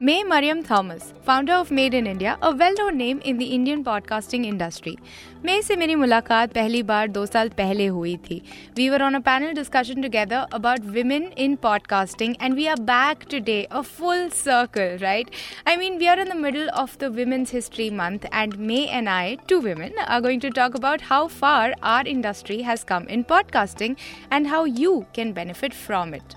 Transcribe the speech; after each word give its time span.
Mae 0.00 0.22
Mariam 0.22 0.62
Thomas, 0.62 1.12
founder 1.24 1.54
of 1.54 1.72
Maed 1.72 1.92
in 1.92 2.06
India, 2.06 2.38
a 2.40 2.54
well-known 2.54 2.96
name 2.96 3.20
in 3.24 3.36
the 3.36 3.46
Indian 3.46 3.82
podcasting 3.82 4.46
industry. 4.46 4.96
Mae 5.42 5.62
से 5.62 5.76
मेरी 5.76 5.94
मुलाकात 5.94 6.52
पहली 6.52 6.82
बार 6.82 7.08
दो 7.08 7.24
साल 7.26 7.48
पहले 7.60 7.90
We 8.76 8.90
were 8.90 9.02
on 9.02 9.16
a 9.16 9.20
panel 9.20 9.52
discussion 9.52 10.00
together 10.00 10.46
about 10.52 10.84
women 10.84 11.32
in 11.32 11.56
podcasting, 11.56 12.36
and 12.38 12.54
we 12.54 12.68
are 12.68 12.76
back 12.76 13.24
today, 13.24 13.66
a 13.72 13.82
full 13.82 14.30
circle, 14.30 14.98
right? 14.98 15.28
I 15.66 15.76
mean, 15.76 15.98
we 15.98 16.06
are 16.06 16.16
in 16.16 16.28
the 16.28 16.36
middle 16.36 16.68
of 16.74 16.96
the 16.98 17.10
Women's 17.10 17.50
History 17.50 17.90
Month, 17.90 18.24
and 18.30 18.56
Mae 18.56 18.86
and 18.86 19.08
I, 19.08 19.38
two 19.48 19.58
women, 19.58 19.94
are 20.06 20.20
going 20.20 20.38
to 20.38 20.50
talk 20.50 20.76
about 20.76 21.00
how 21.00 21.26
far 21.26 21.74
our 21.82 22.06
industry 22.06 22.62
has 22.62 22.84
come 22.84 23.08
in 23.08 23.24
podcasting 23.24 23.98
and 24.30 24.46
how 24.46 24.64
you 24.64 25.06
can 25.12 25.32
benefit 25.32 25.74
from 25.74 26.14
it. 26.14 26.36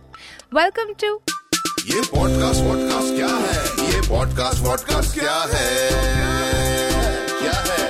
Welcome 0.51 0.95
to 0.95 1.21
ये 1.81 2.01
podcast 2.01 2.61
vodcast 2.61 3.15
क्या 3.15 3.27
है? 3.27 3.91
ये 3.91 4.09
podcast 4.09 4.59
vodcast 4.59 5.19
क्या 5.19 5.47
है? 5.53 5.89
क्या 7.41 7.51
है? 7.51 7.89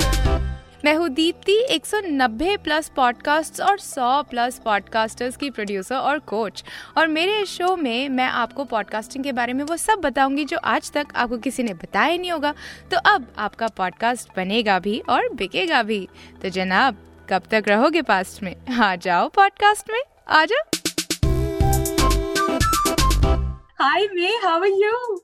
मैं 0.85 0.95
हूँ 0.95 1.09
दीप्ति 1.09 1.65
190 1.71 2.57
प्लस 2.57 2.91
पॉडकास्ट्स 2.95 3.61
और 3.61 3.79
100 3.79 4.23
प्लस 4.23 4.61
पॉडकास्टर्स 4.65 5.35
की 5.35 5.49
प्रोड्यूसर 5.49 5.95
और 5.95 6.19
कोच 6.19 6.63
और 6.97 7.07
मेरे 7.07 7.39
इस 7.39 7.49
शो 7.49 7.75
में 7.75 8.09
मैं 8.09 8.27
आपको 8.27 8.63
पॉडकास्टिंग 8.63 9.23
के 9.23 9.31
बारे 9.31 9.53
में 9.53 9.63
वो 9.63 9.77
सब 9.77 9.95
बताऊँगी 9.95 10.45
जो 10.45 10.57
आज 10.57 10.91
तक 10.91 11.07
आपको 11.15 11.37
किसी 11.37 11.63
ने 11.63 11.73
बताया 11.73 12.17
नहीं 12.17 12.31
होगा। 12.31 12.53
तो 12.91 12.97
अब 12.97 13.27
आपका 13.37 13.67
पॉडकास्ट 13.67 14.29
बनेगा 14.37 14.79
भी 14.79 15.01
और 15.09 15.33
बिकेगा 15.33 15.83
भी। 15.83 16.07
तो 16.41 16.49
जनाब, 16.49 16.97
कब 17.29 17.43
तक 17.51 17.63
रहोगे 17.67 18.01
पास्ट 18.01 18.43
में? 18.43 18.55
आ 18.81 18.95
जाओ 18.95 19.29
पॉडकास्ट 19.29 19.91
में। 19.91 20.01
आ 20.29 20.45
जाओ। 20.45 20.61
Hi, 23.84 24.07
Mae. 24.13 24.32
How 24.43 24.60
are 24.60 24.68
you? 24.68 25.21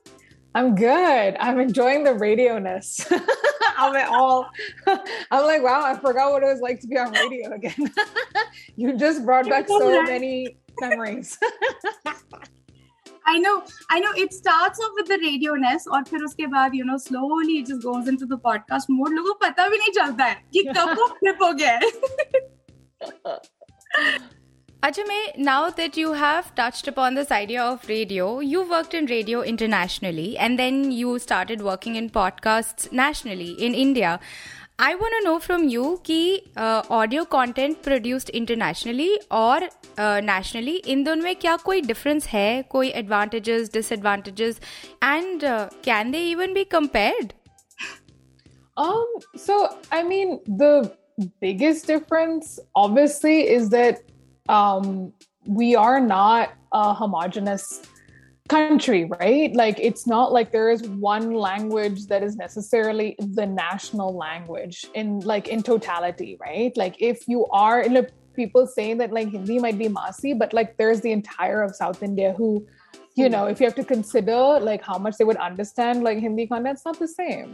I'm 0.52 0.74
good. 0.74 1.36
I'm 1.38 1.60
enjoying 1.60 2.02
the 2.02 2.14
radio 2.14 2.58
ness 2.58 2.98
of 3.12 3.94
it 3.94 4.08
all. 4.08 4.50
I'm 5.30 5.46
like, 5.46 5.62
wow, 5.62 5.84
I 5.84 5.94
forgot 5.94 6.32
what 6.32 6.42
it 6.42 6.46
was 6.46 6.60
like 6.60 6.80
to 6.80 6.88
be 6.88 6.98
on 6.98 7.12
radio 7.12 7.52
again. 7.52 7.92
you 8.76 8.96
just 8.96 9.24
brought 9.24 9.48
back 9.48 9.68
so 9.68 10.02
many 10.02 10.58
memories. 10.80 11.38
I 13.24 13.38
know, 13.38 13.62
I 13.90 14.00
know. 14.00 14.10
It 14.16 14.32
starts 14.32 14.80
off 14.80 14.90
with 14.96 15.06
the 15.06 15.18
radio 15.18 15.54
ness, 15.54 15.86
or 15.86 16.02
then 16.02 16.24
after 16.24 16.48
that, 16.50 16.74
you 16.74 16.84
know, 16.84 16.96
slowly 16.96 17.60
it 17.60 17.68
just 17.68 17.84
goes 17.84 18.08
into 18.08 18.26
the 18.26 18.38
podcast 18.38 18.86
mode. 18.88 19.10
People 19.10 19.36
don't 19.40 19.66
even 19.66 19.78
नहीं 19.78 19.92
चलता 20.00 20.24
है 20.24 20.34
कि 20.52 20.64
कब 20.74 20.96
flip 21.20 21.38
Ajame, 24.81 25.37
now 25.37 25.69
that 25.69 25.95
you 25.95 26.13
have 26.13 26.53
touched 26.55 26.87
upon 26.87 27.15
this 27.15 27.31
idea 27.31 27.63
of 27.63 27.87
radio, 27.87 28.39
you 28.39 28.63
worked 28.69 28.93
in 28.93 29.05
radio 29.05 29.41
internationally 29.41 30.37
and 30.37 30.59
then 30.59 30.91
you 30.91 31.19
started 31.19 31.61
working 31.61 31.95
in 31.95 32.09
podcasts 32.09 32.91
nationally 32.91 33.51
in 33.51 33.73
India. 33.73 34.19
I 34.79 34.95
want 34.95 35.13
to 35.19 35.23
know 35.23 35.39
from 35.39 35.69
you 35.69 36.01
कि 36.03 36.41
uh, 36.57 36.83
audio 36.89 37.23
content 37.25 37.81
produced 37.83 38.29
internationally 38.29 39.11
और 39.31 39.69
uh, 39.97 40.19
nationally 40.21 40.75
इन 40.87 41.03
दोनों 41.03 41.23
में 41.23 41.35
क्या 41.35 41.55
कोई 41.65 41.81
difference 41.81 42.27
है 42.27 42.63
कोई 42.71 42.91
advantages 43.03 43.69
disadvantages 43.69 44.59
and 45.01 45.43
uh, 45.43 45.69
can 45.83 46.11
they 46.11 46.25
even 46.33 46.53
be 46.53 46.65
compared 46.65 47.33
Um, 48.75 49.05
so 49.35 49.77
I 49.91 50.03
mean, 50.03 50.39
the 50.47 50.95
biggest 51.39 51.85
difference, 51.87 52.59
obviously, 52.75 53.47
is 53.47 53.69
that 53.69 53.99
um, 54.48 55.12
we 55.46 55.74
are 55.74 56.00
not 56.00 56.52
a 56.72 56.94
homogenous 56.94 57.82
country, 58.48 59.04
right? 59.04 59.54
Like, 59.54 59.78
it's 59.78 60.06
not 60.06 60.32
like 60.32 60.52
there 60.52 60.70
is 60.70 60.82
one 60.82 61.34
language 61.34 62.06
that 62.06 62.22
is 62.22 62.36
necessarily 62.36 63.14
the 63.18 63.46
national 63.46 64.16
language 64.16 64.86
in 64.94 65.20
like 65.20 65.48
in 65.48 65.62
totality, 65.62 66.36
right? 66.40 66.74
Like, 66.76 66.96
if 67.00 67.28
you 67.28 67.46
are 67.46 67.80
in 67.80 67.96
a 67.96 68.06
people 68.38 68.66
saying 68.66 68.98
that 68.98 69.12
like 69.12 69.28
Hindi 69.30 69.58
might 69.58 69.76
be 69.76 69.88
Masi, 69.88 70.38
but 70.38 70.52
like 70.52 70.76
there's 70.76 71.00
the 71.00 71.12
entire 71.12 71.60
of 71.60 71.74
South 71.74 72.02
India 72.02 72.32
who 72.38 72.66
you 73.18 73.28
know, 73.34 73.44
if 73.46 73.60
you 73.60 73.66
have 73.66 73.74
to 73.82 73.84
consider 73.84 74.40
like 74.70 74.82
how 74.90 74.98
much 74.98 75.16
they 75.18 75.24
would 75.24 75.36
understand 75.36 76.04
like 76.08 76.18
Hindi 76.18 76.46
content, 76.46 76.76
it's 76.76 76.84
not 76.84 76.98
the 76.98 77.08
same. 77.08 77.48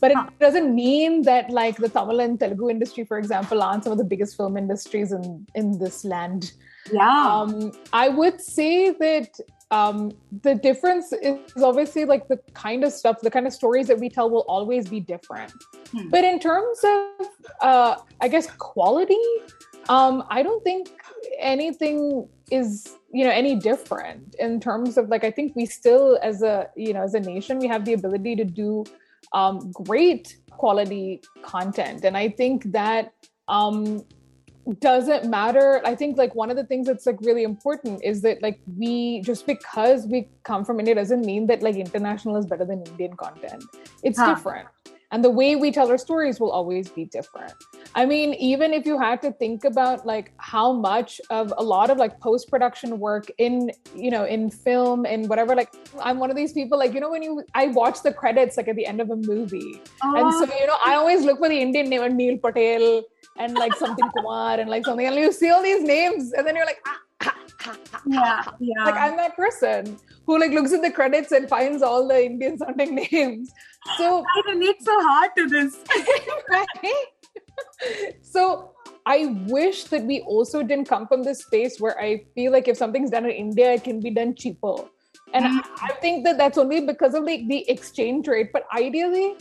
But 0.00 0.12
it 0.12 0.18
doesn't 0.38 0.74
mean 0.74 1.22
that 1.22 1.50
like 1.50 1.76
the 1.76 1.88
Tamil 1.88 2.20
and 2.20 2.38
Telugu 2.38 2.68
industry, 2.70 3.04
for 3.04 3.18
example, 3.18 3.62
aren't 3.62 3.84
some 3.84 3.92
of 3.92 3.98
the 3.98 4.10
biggest 4.12 4.36
film 4.36 4.56
industries 4.56 5.12
in 5.12 5.46
in 5.54 5.78
this 5.78 6.04
land. 6.04 6.52
Yeah. 6.92 7.26
Um, 7.34 7.72
I 7.92 8.08
would 8.08 8.40
say 8.40 8.90
that 8.90 9.30
um, 9.70 10.12
the 10.42 10.54
difference 10.54 11.12
is 11.12 11.62
obviously 11.62 12.04
like 12.04 12.26
the 12.28 12.38
kind 12.54 12.82
of 12.84 12.92
stuff, 12.92 13.20
the 13.20 13.30
kind 13.30 13.46
of 13.46 13.52
stories 13.52 13.86
that 13.86 13.98
we 13.98 14.08
tell 14.08 14.28
will 14.28 14.46
always 14.48 14.88
be 14.88 15.00
different. 15.00 15.52
Hmm. 15.92 16.08
But 16.08 16.24
in 16.24 16.40
terms 16.40 16.78
of, 16.84 17.26
uh, 17.60 17.96
I 18.20 18.28
guess, 18.28 18.50
quality, 18.58 19.22
um, 19.88 20.24
I 20.28 20.42
don't 20.42 20.62
think 20.64 20.88
anything 21.38 22.28
is 22.50 22.96
you 23.12 23.24
know 23.24 23.30
any 23.30 23.56
different 23.56 24.34
in 24.38 24.60
terms 24.60 24.96
of 24.96 25.08
like 25.08 25.24
I 25.24 25.30
think 25.30 25.54
we 25.56 25.66
still 25.66 26.18
as 26.22 26.42
a 26.42 26.68
you 26.76 26.92
know 26.92 27.02
as 27.02 27.14
a 27.14 27.20
nation 27.20 27.58
we 27.58 27.66
have 27.68 27.84
the 27.84 27.92
ability 27.92 28.36
to 28.36 28.44
do 28.44 28.84
um, 29.32 29.70
great 29.72 30.36
quality 30.50 31.20
content, 31.42 32.04
and 32.04 32.16
I 32.16 32.28
think 32.28 32.72
that 32.72 33.12
um, 33.48 34.04
doesn't 34.80 35.28
matter. 35.28 35.80
I 35.84 35.94
think 35.94 36.18
like 36.18 36.34
one 36.34 36.50
of 36.50 36.56
the 36.56 36.64
things 36.64 36.86
that's 36.86 37.06
like 37.06 37.18
really 37.20 37.44
important 37.44 38.02
is 38.04 38.22
that 38.22 38.42
like 38.42 38.60
we 38.76 39.20
just 39.22 39.46
because 39.46 40.06
we 40.06 40.28
come 40.44 40.64
from 40.64 40.78
india 40.78 40.94
doesn't 40.94 41.24
mean 41.24 41.46
that 41.46 41.62
like 41.62 41.76
international 41.76 42.36
is 42.36 42.46
better 42.46 42.64
than 42.64 42.82
indian 42.86 43.14
content. 43.16 43.64
It's 44.02 44.18
Huh. 44.18 44.34
different. 44.34 44.68
And 45.12 45.24
the 45.24 45.30
way 45.30 45.56
we 45.56 45.72
tell 45.72 45.90
our 45.90 45.98
stories 45.98 46.38
will 46.38 46.52
always 46.52 46.88
be 46.88 47.04
different 47.06 47.54
i 47.94 48.06
mean 48.06 48.34
even 48.34 48.72
if 48.72 48.86
you 48.86 48.98
had 48.98 49.20
to 49.20 49.32
think 49.32 49.64
about 49.64 50.06
like 50.06 50.32
how 50.38 50.72
much 50.72 51.20
of 51.30 51.52
a 51.58 51.62
lot 51.62 51.90
of 51.90 51.98
like 51.98 52.18
post 52.20 52.48
production 52.48 52.98
work 52.98 53.30
in 53.38 53.70
you 53.94 54.10
know 54.10 54.24
in 54.24 54.50
film 54.50 55.04
and 55.04 55.28
whatever 55.28 55.54
like 55.54 55.72
i'm 56.00 56.18
one 56.18 56.30
of 56.30 56.36
these 56.36 56.52
people 56.52 56.78
like 56.78 56.94
you 56.94 57.00
know 57.00 57.10
when 57.10 57.22
you 57.22 57.42
i 57.54 57.66
watch 57.68 58.02
the 58.02 58.12
credits 58.12 58.56
like 58.56 58.68
at 58.68 58.76
the 58.76 58.86
end 58.86 59.00
of 59.00 59.10
a 59.10 59.16
movie 59.16 59.80
and 60.02 60.32
so, 60.34 60.54
you 60.58 60.66
know, 60.66 60.76
I 60.84 60.94
always 60.94 61.24
look 61.24 61.38
for 61.38 61.48
the 61.48 61.60
Indian 61.60 61.88
name, 61.88 62.02
and 62.02 62.16
Neil 62.16 62.38
Patel 62.38 63.02
and 63.38 63.54
like 63.54 63.74
something 63.74 64.08
Kumar 64.16 64.58
and 64.58 64.70
like 64.70 64.84
something, 64.84 65.06
and 65.06 65.16
you 65.16 65.32
see 65.32 65.50
all 65.50 65.62
these 65.62 65.82
names, 65.82 66.32
and 66.32 66.46
then 66.46 66.56
you're 66.56 66.66
like, 66.66 66.80
ah, 66.86 67.00
ah, 67.22 67.36
ah, 67.66 67.76
ah, 67.94 68.02
yeah, 68.06 68.42
ah. 68.46 68.54
yeah. 68.60 68.84
like 68.84 68.94
I'm 68.94 69.16
that 69.16 69.36
person 69.36 69.98
who 70.26 70.38
like 70.38 70.52
looks 70.52 70.72
at 70.72 70.82
the 70.82 70.90
credits 70.90 71.32
and 71.32 71.48
finds 71.48 71.82
all 71.82 72.06
the 72.06 72.24
Indian 72.24 72.58
sounding 72.62 72.94
names. 72.94 73.50
So, 73.96 74.24
I 74.24 74.52
relate 74.52 74.82
so 74.82 74.92
hard 75.02 75.30
to 75.36 75.48
this. 75.48 75.78
right? 76.50 76.66
so 78.22 78.72
I 79.06 79.26
wish 79.48 79.84
that 79.84 80.04
we 80.04 80.20
also 80.22 80.62
didn't 80.62 80.86
come 80.86 81.06
from 81.06 81.22
this 81.22 81.40
space 81.40 81.80
where 81.80 81.98
I 82.00 82.24
feel 82.34 82.52
like 82.52 82.68
if 82.68 82.76
something's 82.76 83.10
done 83.10 83.24
in 83.24 83.32
India, 83.32 83.72
it 83.72 83.84
can 83.84 84.00
be 84.00 84.10
done 84.10 84.34
cheaper. 84.34 84.76
And 85.32 85.46
I, 85.46 85.60
I 85.82 85.92
think 86.00 86.24
that 86.24 86.38
that's 86.38 86.58
only 86.58 86.80
because 86.86 87.14
of 87.14 87.24
like 87.24 87.46
the 87.48 87.68
exchange 87.70 88.26
rate. 88.26 88.50
But 88.52 88.64
ideally, 88.76 89.36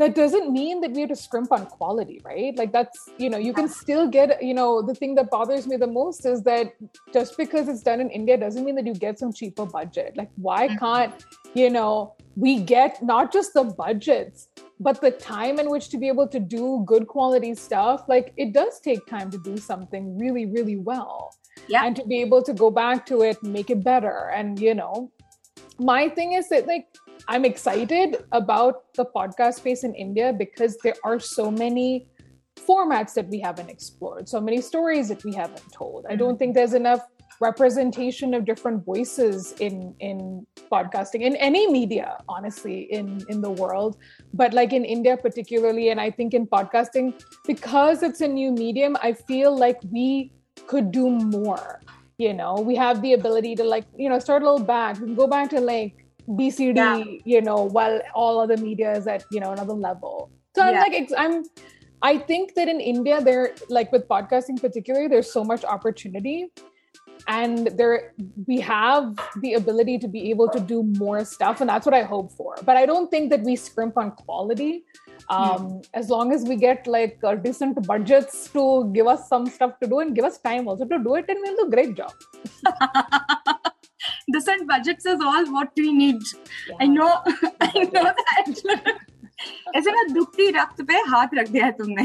that 0.00 0.14
doesn't 0.14 0.50
mean 0.50 0.80
that 0.80 0.92
we 0.92 1.00
have 1.02 1.10
to 1.10 1.14
scrimp 1.14 1.52
on 1.52 1.66
quality, 1.66 2.22
right? 2.24 2.56
Like 2.56 2.72
that's, 2.72 3.10
you 3.18 3.28
know, 3.28 3.36
you 3.36 3.52
can 3.52 3.68
still 3.68 4.08
get, 4.08 4.42
you 4.42 4.54
know, 4.54 4.80
the 4.80 4.94
thing 4.94 5.14
that 5.16 5.28
bothers 5.28 5.66
me 5.66 5.76
the 5.76 5.86
most 5.86 6.24
is 6.24 6.42
that 6.44 6.72
just 7.12 7.36
because 7.36 7.68
it's 7.68 7.82
done 7.82 8.00
in 8.00 8.08
India 8.08 8.38
doesn't 8.38 8.64
mean 8.64 8.76
that 8.76 8.86
you 8.86 8.94
get 8.94 9.18
some 9.18 9.30
cheaper 9.30 9.66
budget. 9.66 10.16
Like, 10.16 10.30
why 10.36 10.68
mm-hmm. 10.68 10.78
can't, 10.78 11.24
you 11.52 11.68
know, 11.68 12.14
we 12.34 12.60
get 12.60 13.02
not 13.02 13.30
just 13.30 13.52
the 13.52 13.64
budgets, 13.64 14.48
but 14.80 15.02
the 15.02 15.10
time 15.10 15.58
in 15.58 15.68
which 15.68 15.90
to 15.90 15.98
be 15.98 16.08
able 16.08 16.28
to 16.28 16.40
do 16.40 16.82
good 16.86 17.06
quality 17.06 17.54
stuff? 17.54 18.04
Like, 18.08 18.32
it 18.38 18.54
does 18.54 18.80
take 18.80 19.06
time 19.06 19.30
to 19.32 19.36
do 19.36 19.58
something 19.58 20.16
really, 20.16 20.46
really 20.46 20.76
well. 20.76 21.34
Yeah. 21.68 21.84
And 21.84 21.94
to 21.96 22.06
be 22.06 22.22
able 22.22 22.42
to 22.44 22.54
go 22.54 22.70
back 22.70 23.04
to 23.06 23.20
it, 23.20 23.42
make 23.42 23.68
it 23.68 23.84
better. 23.84 24.30
And, 24.34 24.58
you 24.58 24.74
know, 24.74 25.12
my 25.78 26.08
thing 26.08 26.32
is 26.32 26.48
that, 26.48 26.66
like, 26.66 26.86
I'm 27.28 27.44
excited 27.44 28.24
about 28.32 28.92
the 28.94 29.04
podcast 29.04 29.54
space 29.54 29.84
in 29.84 29.94
India 29.94 30.32
because 30.32 30.76
there 30.78 30.94
are 31.04 31.20
so 31.20 31.50
many 31.50 32.08
formats 32.56 33.14
that 33.14 33.28
we 33.28 33.40
haven't 33.40 33.70
explored, 33.70 34.28
so 34.28 34.40
many 34.40 34.60
stories 34.60 35.08
that 35.08 35.24
we 35.24 35.32
haven't 35.34 35.72
told. 35.72 36.06
I 36.08 36.16
don't 36.16 36.30
mm-hmm. 36.30 36.38
think 36.38 36.54
there's 36.54 36.74
enough 36.74 37.00
representation 37.40 38.34
of 38.34 38.44
different 38.44 38.84
voices 38.84 39.54
in 39.60 39.94
in 39.98 40.46
podcasting 40.70 41.22
in 41.22 41.36
any 41.36 41.70
media 41.72 42.18
honestly 42.28 42.82
in 42.92 43.24
in 43.30 43.40
the 43.40 43.50
world. 43.50 43.96
But 44.34 44.52
like 44.52 44.74
in 44.74 44.84
india 44.84 45.16
particularly 45.16 45.88
and 45.88 45.98
i 45.98 46.10
think 46.10 46.34
in 46.34 46.46
podcasting 46.46 47.14
because 47.46 48.02
it's 48.02 48.20
a 48.20 48.28
new 48.28 48.52
medium 48.52 48.94
i 49.02 49.14
feel 49.14 49.56
like 49.56 49.78
we 49.90 50.34
could 50.66 50.92
do 50.92 51.08
more 51.08 51.80
you 52.20 52.34
know? 52.34 52.54
We 52.54 52.76
have 52.76 53.00
the 53.00 53.14
ability 53.14 53.56
to 53.56 53.64
like 53.64 53.86
you 53.96 54.08
know 54.08 54.18
start 54.18 54.42
a 54.42 54.44
little 54.50 54.66
back. 54.66 55.00
We 55.00 55.06
can 55.06 55.14
go 55.14 55.26
back 55.26 55.48
to 55.50 55.60
like 55.60 55.99
bcd 56.38 56.76
Yeah. 56.76 57.04
you 57.24 57.40
know 57.42 57.64
while 57.64 58.00
all 58.14 58.40
other 58.40 58.56
media 58.56 58.92
is 58.92 59.06
at 59.06 59.24
you 59.30 59.40
know 59.40 59.50
another 59.52 59.74
level 59.74 60.30
so 60.54 60.62
i'm 60.62 60.74
Yeah. 60.74 60.80
like 60.80 61.12
i'm 61.18 61.44
I 62.02 62.16
think 62.16 62.54
that 62.54 62.66
in 62.66 62.80
India, 62.80 63.20
there, 63.20 63.54
like 63.68 63.92
with 63.92 64.08
podcasting 64.08 64.58
particularly, 64.58 65.06
there's 65.06 65.30
so 65.30 65.44
much 65.44 65.66
opportunity, 65.66 66.46
and 67.28 67.66
there 67.76 68.14
we 68.46 68.58
have 68.60 69.18
the 69.42 69.52
ability 69.52 69.98
to 69.98 70.08
be 70.08 70.30
able 70.30 70.48
to 70.48 70.60
do 70.60 70.82
more 70.82 71.26
stuff, 71.26 71.60
and 71.60 71.68
that's 71.68 71.84
what 71.84 71.92
I 71.92 72.02
hope 72.02 72.32
for. 72.32 72.54
But 72.64 72.78
I 72.78 72.86
don't 72.86 73.10
think 73.10 73.28
that 73.28 73.42
we 73.42 73.54
scrimp 73.54 73.98
on 73.98 74.12
quality. 74.12 74.84
Um, 75.28 75.82
As 75.92 76.08
long 76.08 76.32
as 76.32 76.44
we 76.44 76.56
get 76.56 76.86
like 76.86 77.18
uh, 77.22 77.34
decent 77.34 77.86
budgets 77.86 78.48
to 78.54 78.90
give 78.94 79.06
us 79.06 79.28
some 79.28 79.44
stuff 79.44 79.78
to 79.82 79.86
do 79.86 79.98
and 80.00 80.16
give 80.16 80.24
us 80.24 80.38
time 80.38 80.68
also 80.68 80.86
to 80.86 80.98
do 80.98 81.16
it, 81.16 81.26
and 81.28 81.38
we'll 81.42 81.56
do 81.56 81.66
a 81.66 81.70
great 81.70 81.94
job. 81.96 82.12
Decent 84.32 84.66
budgets 84.68 85.06
is 85.06 85.20
all 85.20 85.44
what 85.52 85.70
we 85.76 85.92
need. 85.92 86.22
Yeah. 86.68 86.76
I 86.80 86.86
know, 86.86 87.12
I 87.60 87.72
know 87.92 88.04
that. 88.20 88.98
ऐसे 89.76 89.90
ना 89.90 90.02
दुखती 90.12 90.50
रक्त 90.52 90.80
पे 90.88 90.94
हाथ 91.10 91.34
रख 91.34 91.48
दिया 91.48 91.64
है 91.66 91.72
तुमने 91.72 92.04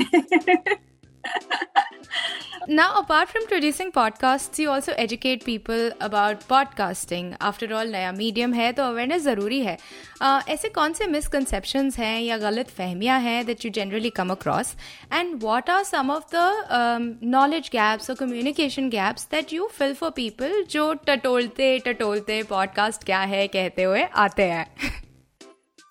Now, 2.67 2.85
apart 2.99 3.29
from 3.29 3.43
producing 3.47 3.91
podcasts, 3.91 4.57
you 4.57 4.69
also 4.71 4.93
educate 5.01 5.43
people 5.45 5.91
about 6.01 6.45
podcasting. 6.47 7.27
After 7.49 7.67
all, 7.73 7.91
नया 7.91 8.11
मीडियम 8.11 8.53
है 8.53 8.71
तो 8.73 8.83
अवेयरनेस 8.83 9.21
ज़रूरी 9.21 9.59
है। 9.61 9.77
Uh, 10.21 10.49
ऐसे 10.49 10.69
कौन 10.69 10.93
से 10.93 11.07
मिसकंसेप्शंस 11.07 11.97
हैं 11.99 12.21
या 12.21 12.37
गलत 12.37 12.69
फहमियाँ 12.77 13.19
हैं 13.21 13.45
that 13.45 13.65
you 13.65 13.71
generally 13.71 14.09
come 14.09 14.29
across 14.29 14.73
and 15.13 15.35
what 15.43 15.69
are 15.69 15.83
some 15.83 16.11
of 16.11 16.35
the 16.35 17.19
knowledge 17.23 17.69
gaps 17.73 18.09
और 18.09 18.15
communication 18.15 18.89
gaps 18.89 19.27
that 19.31 19.53
you 19.53 19.67
fill 19.77 19.93
for 19.93 20.11
people 20.15 20.63
जो 20.69 20.93
टटोलते 21.07 21.77
टटोलते 21.85 22.41
पॉडकास्ट 22.49 23.03
क्या 23.03 23.19
है 23.33 23.47
कहते 23.47 23.83
हुए 23.83 24.03
आते 24.25 24.43
हैं? 24.43 24.65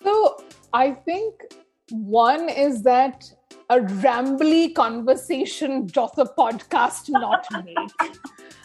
So 0.01 0.17
I 0.73 0.87
think 1.07 1.49
one 2.19 2.49
is 2.67 2.83
that 2.83 3.33
a 3.69 3.79
rambly 3.79 4.73
conversation 4.73 5.87
doth 5.87 6.17
a 6.17 6.25
podcast 6.25 7.09
not 7.09 7.45
make. 7.63 7.77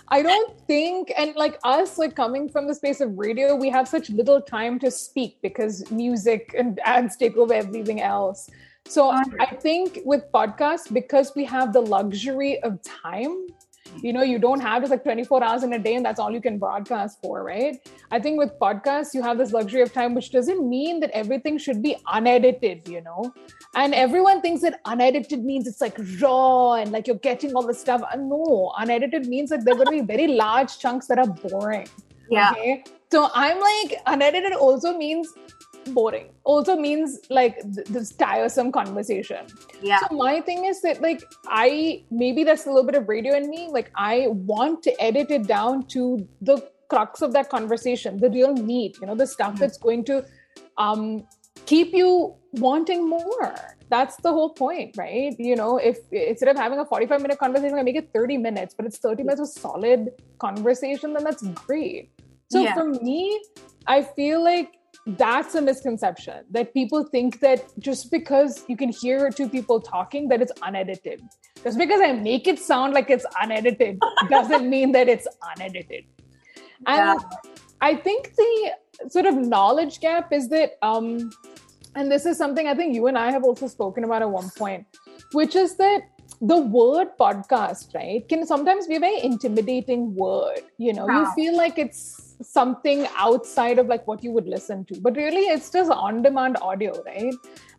I 0.09 0.23
don't 0.23 0.59
think, 0.67 1.13
and 1.17 1.35
like 1.37 1.59
us, 1.63 1.97
like 1.97 2.17
coming 2.17 2.49
from 2.49 2.67
the 2.67 2.75
space 2.75 3.01
of 3.01 3.17
radio, 3.17 3.55
we 3.55 3.71
have 3.71 3.87
such 3.87 4.11
little 4.11 4.41
time 4.41 4.79
to 4.81 4.91
speak 4.91 5.39
because 5.41 5.89
music 5.91 6.55
and 6.59 6.81
ads 6.85 7.17
take 7.17 7.37
over 7.37 7.55
everything 7.55 8.01
else. 8.01 8.51
So 8.87 9.11
I 9.11 9.47
think 9.47 10.01
with 10.05 10.25
podcasts, 10.35 10.93
because 10.93 11.33
we 11.37 11.45
have 11.45 11.73
the 11.73 11.81
luxury 11.81 12.61
of 12.63 12.83
time, 12.83 13.47
you 14.03 14.13
know, 14.13 14.23
you 14.23 14.39
don't 14.39 14.61
have 14.61 14.83
just 14.83 14.91
like 14.91 15.03
24 15.03 15.43
hours 15.45 15.63
in 15.63 15.73
a 15.73 15.79
day 15.79 15.95
and 15.95 16.05
that's 16.05 16.19
all 16.19 16.31
you 16.31 16.41
can 16.41 16.59
broadcast 16.59 17.19
for, 17.23 17.43
right? 17.43 17.77
I 18.11 18.19
think 18.19 18.39
with 18.39 18.53
podcasts, 18.59 19.15
you 19.15 19.23
have 19.23 19.39
this 19.39 19.53
luxury 19.53 19.83
of 19.83 19.93
time, 19.93 20.15
which 20.15 20.31
doesn't 20.31 20.69
mean 20.69 21.01
that 21.01 21.11
everything 21.11 21.59
should 21.59 21.83
be 21.83 21.97
unedited, 22.13 22.89
you 22.89 23.01
know? 23.03 23.33
And 23.75 23.95
everyone 23.95 24.41
thinks 24.41 24.63
that 24.63 24.81
unedited 24.85 25.45
means 25.45 25.67
it's 25.67 25.81
like 25.81 25.97
raw 26.21 26.75
and 26.75 26.93
like 26.93 27.07
you're 27.07 27.17
getting 27.17 27.55
all 27.55 27.67
the 27.67 27.75
stuff. 27.75 28.03
Uh, 28.03 28.17
No, 28.17 28.73
unedited 28.79 29.27
means 29.27 29.51
like 29.51 29.65
there 29.65 29.75
are 29.75 29.85
going 29.85 29.99
to 29.99 30.05
be 30.05 30.17
very 30.17 30.29
large 30.29 30.79
chunks 30.79 31.07
that 31.07 31.19
are 31.19 31.29
boring. 31.29 31.87
Yeah. 32.31 32.53
Okay. 32.53 32.85
So 33.13 33.29
I'm 33.35 33.59
like, 33.59 34.01
unedited 34.07 34.53
also 34.53 34.97
means 34.97 35.33
boring, 35.95 36.31
also 36.45 36.77
means 36.77 37.19
like 37.31 37.61
th- 37.75 37.87
this 37.89 38.11
tiresome 38.11 38.73
conversation. 38.73 39.47
Yeah. 39.83 39.99
So 40.01 40.17
my 40.17 40.41
thing 40.41 40.65
is 40.65 40.81
that 40.83 41.01
like 41.03 41.23
I 41.49 42.05
maybe 42.11 42.45
that's 42.45 42.67
a 42.67 42.71
little 42.71 42.85
bit 42.85 42.95
of 42.95 43.09
radio 43.09 43.35
in 43.37 43.49
me. 43.51 43.69
Like 43.71 43.91
I 43.97 44.29
want 44.29 44.83
to 44.85 45.03
edit 45.03 45.31
it 45.31 45.47
down 45.47 45.87
to 45.89 46.27
the 46.41 46.57
crux 46.89 47.23
of 47.23 47.33
that 47.35 47.49
conversation, 47.51 48.17
the 48.19 48.31
real 48.31 48.53
meat, 48.55 48.97
you 49.01 49.07
know, 49.07 49.15
the 49.15 49.27
stuff 49.27 49.59
that's 49.59 49.79
going 49.79 50.05
to 50.07 50.25
um 50.79 51.25
keep 51.67 51.93
you 51.93 52.35
wanting 52.55 53.09
more. 53.09 53.55
That's 53.91 54.17
the 54.17 54.33
whole 54.33 54.51
point, 54.51 54.97
right? 54.97 55.35
You 55.39 55.57
know, 55.57 55.77
if 55.77 55.99
instead 56.13 56.49
of 56.49 56.57
having 56.57 56.79
a 56.79 56.85
45 56.85 57.23
minute 57.23 57.39
conversation, 57.39 57.77
I 57.79 57.83
make 57.83 57.97
it 57.97 58.11
30 58.15 58.39
minutes, 58.39 58.75
but 58.75 58.87
it's 58.87 58.99
30 58.99 59.25
minutes 59.25 59.41
of 59.41 59.49
solid 59.49 60.11
conversation, 60.39 61.13
then 61.13 61.25
that's 61.25 61.43
great. 61.67 62.11
So 62.51 62.63
Yeah. 62.63 62.75
for 62.75 62.89
me, 62.89 63.41
I 63.87 64.03
feel 64.03 64.43
like 64.43 64.75
that's 65.07 65.55
a 65.55 65.63
misconception 65.63 66.45
that 66.51 66.75
people 66.75 67.05
think 67.05 67.41
that 67.41 67.73
just 67.79 68.11
because 68.11 68.65
you 68.69 68.77
can 68.77 68.91
hear 68.91 69.31
two 69.31 69.49
people 69.49 69.81
talking 69.81 70.29
that 70.29 70.43
it's 70.43 70.53
unedited. 70.63 71.23
Just 71.63 71.79
because 71.79 72.01
i 72.01 72.13
make 72.13 72.47
it 72.47 72.59
sound 72.59 72.95
like 72.95 73.11
it's 73.11 73.27
unedited 73.41 73.99
doesn't 74.31 74.69
mean 74.69 74.93
that 74.93 75.09
it's 75.09 75.27
unedited. 75.55 76.05
And 76.87 77.21
i 77.81 77.95
think 77.95 78.35
the 78.37 78.73
sort 79.09 79.27
of 79.27 79.35
knowledge 79.35 80.01
gap 80.01 80.33
is 80.33 80.49
that 80.49 80.73
um 80.83 81.31
and 81.95 82.11
this 82.11 82.27
is 82.27 82.37
something 82.37 82.67
i 82.69 82.75
think 82.75 82.95
you 82.95 83.07
and 83.07 83.17
i 83.17 83.31
have 83.31 83.43
also 83.43 83.67
spoken 83.67 84.05
about 84.05 84.21
at 84.21 84.31
one 84.31 84.51
point 84.51 84.87
which 85.33 85.57
is 85.57 85.77
that 85.77 86.03
the 86.41 86.57
word 86.57 87.09
podcast 87.19 87.95
right 87.95 88.27
can 88.29 88.47
sometimes 88.47 88.87
be 88.87 88.97
a 88.97 89.01
very 89.01 89.21
intimidating 89.23 90.15
word. 90.15 90.63
You 90.79 90.95
know 90.95 91.09
you 91.09 91.31
feel 91.35 91.57
like 91.57 91.79
it's 91.79 92.30
something 92.43 93.07
outside 93.17 93.79
of 93.79 93.87
like 93.87 94.07
what 94.07 94.23
you 94.25 94.33
would 94.33 94.47
listen 94.47 94.85
to. 94.87 95.01
But 95.01 95.17
really 95.17 95.43
it's 95.43 95.71
just 95.71 95.91
on 95.91 96.23
demand 96.23 96.57
audio 96.63 97.03
right? 97.05 97.35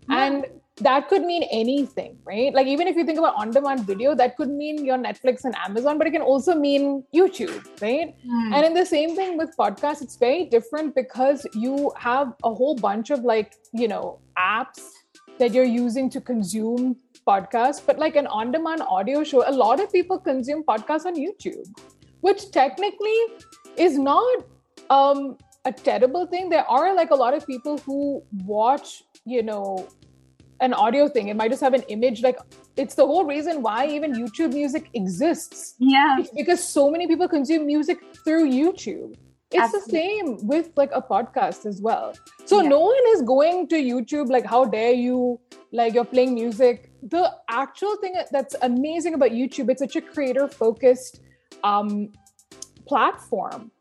And 0.09 0.45
that 0.77 1.09
could 1.09 1.23
mean 1.23 1.43
anything 1.51 2.17
right? 2.23 2.53
Like 2.53 2.67
even 2.67 2.87
if 2.87 2.95
you 2.95 3.05
think 3.05 3.19
about 3.19 3.35
on 3.35 3.51
demand 3.51 3.85
video 3.85 4.15
that 4.15 4.35
could 4.37 4.49
mean 4.49 4.83
your 4.83 4.97
netflix 4.97 5.43
and 5.43 5.55
amazon 5.65 5.97
but 5.97 6.07
it 6.07 6.11
can 6.11 6.21
also 6.21 6.55
mean 6.55 7.03
youtube 7.15 7.65
right? 7.81 8.15
Hmm. 8.25 8.53
and 8.53 8.65
in 8.65 8.73
the 8.73 8.85
same 8.85 9.15
thing 9.15 9.37
with 9.37 9.55
podcasts, 9.57 10.01
it's 10.01 10.15
very 10.15 10.45
different 10.45 10.95
because 10.95 11.45
you 11.53 11.91
have 11.97 12.33
a 12.43 12.53
whole 12.53 12.75
bunch 12.75 13.09
of 13.09 13.23
like, 13.23 13.55
you 13.73 13.87
know, 13.87 14.19
apps 14.37 14.81
that 15.41 15.53
you're 15.53 15.63
using 15.63 16.09
to 16.09 16.21
consume 16.21 16.95
podcasts. 17.27 17.81
But 17.85 17.99
like 17.99 18.15
an 18.15 18.27
on 18.27 18.51
demand 18.51 18.81
audio 18.87 19.23
show, 19.23 19.47
a 19.47 19.51
lot 19.51 19.79
of 19.79 19.91
people 19.91 20.19
consume 20.19 20.63
podcasts 20.63 21.05
on 21.05 21.15
YouTube, 21.15 21.67
which 22.21 22.51
technically 22.51 23.17
is 23.77 23.97
not 23.97 24.45
um, 24.89 25.37
a 25.65 25.71
terrible 25.71 26.25
thing. 26.25 26.49
There 26.49 26.65
are 26.69 26.95
like 26.95 27.11
a 27.11 27.15
lot 27.15 27.33
of 27.33 27.45
people 27.45 27.77
who 27.79 28.23
watch, 28.45 29.03
you 29.25 29.43
know, 29.43 29.87
an 30.59 30.73
audio 30.73 31.07
thing. 31.07 31.29
It 31.29 31.35
might 31.35 31.49
just 31.49 31.61
have 31.61 31.73
an 31.73 31.83
image. 31.83 32.21
Like 32.21 32.37
it's 32.77 32.95
the 32.95 33.05
whole 33.05 33.25
reason 33.25 33.61
why 33.61 33.87
even 33.87 34.13
YouTube 34.13 34.53
music 34.53 34.89
exists 34.93 35.75
yeah. 35.79 36.17
it's 36.19 36.29
because 36.29 36.63
so 36.63 36.89
many 36.89 37.07
people 37.07 37.27
consume 37.27 37.65
music 37.65 37.99
through 38.23 38.49
YouTube. 38.49 39.15
It's 39.53 39.73
the 39.73 39.81
same 39.91 40.47
with 40.47 40.69
like 40.77 40.91
a 40.93 41.01
podcast 41.01 41.65
as 41.65 41.81
well. 41.81 42.13
So 42.45 42.61
Yeah. 42.61 42.69
no 42.69 42.79
one 42.79 43.03
is 43.09 43.21
going 43.21 43.67
to 43.67 43.75
YouTube 43.75 44.29
like, 44.29 44.45
how 44.45 44.63
dare 44.63 44.93
you? 44.93 45.39
Like 45.73 45.93
you're 45.93 46.05
playing 46.05 46.35
music. 46.35 46.89
The 47.03 47.33
actual 47.49 47.97
thing 47.97 48.15
that's 48.31 48.55
amazing 48.61 49.13
about 49.13 49.31
YouTube, 49.31 49.69
it's 49.69 49.81
such 49.81 49.97
a 49.97 50.01
creator 50.01 50.47
focused 50.47 51.19
um, 51.63 52.13
platform 52.91 53.71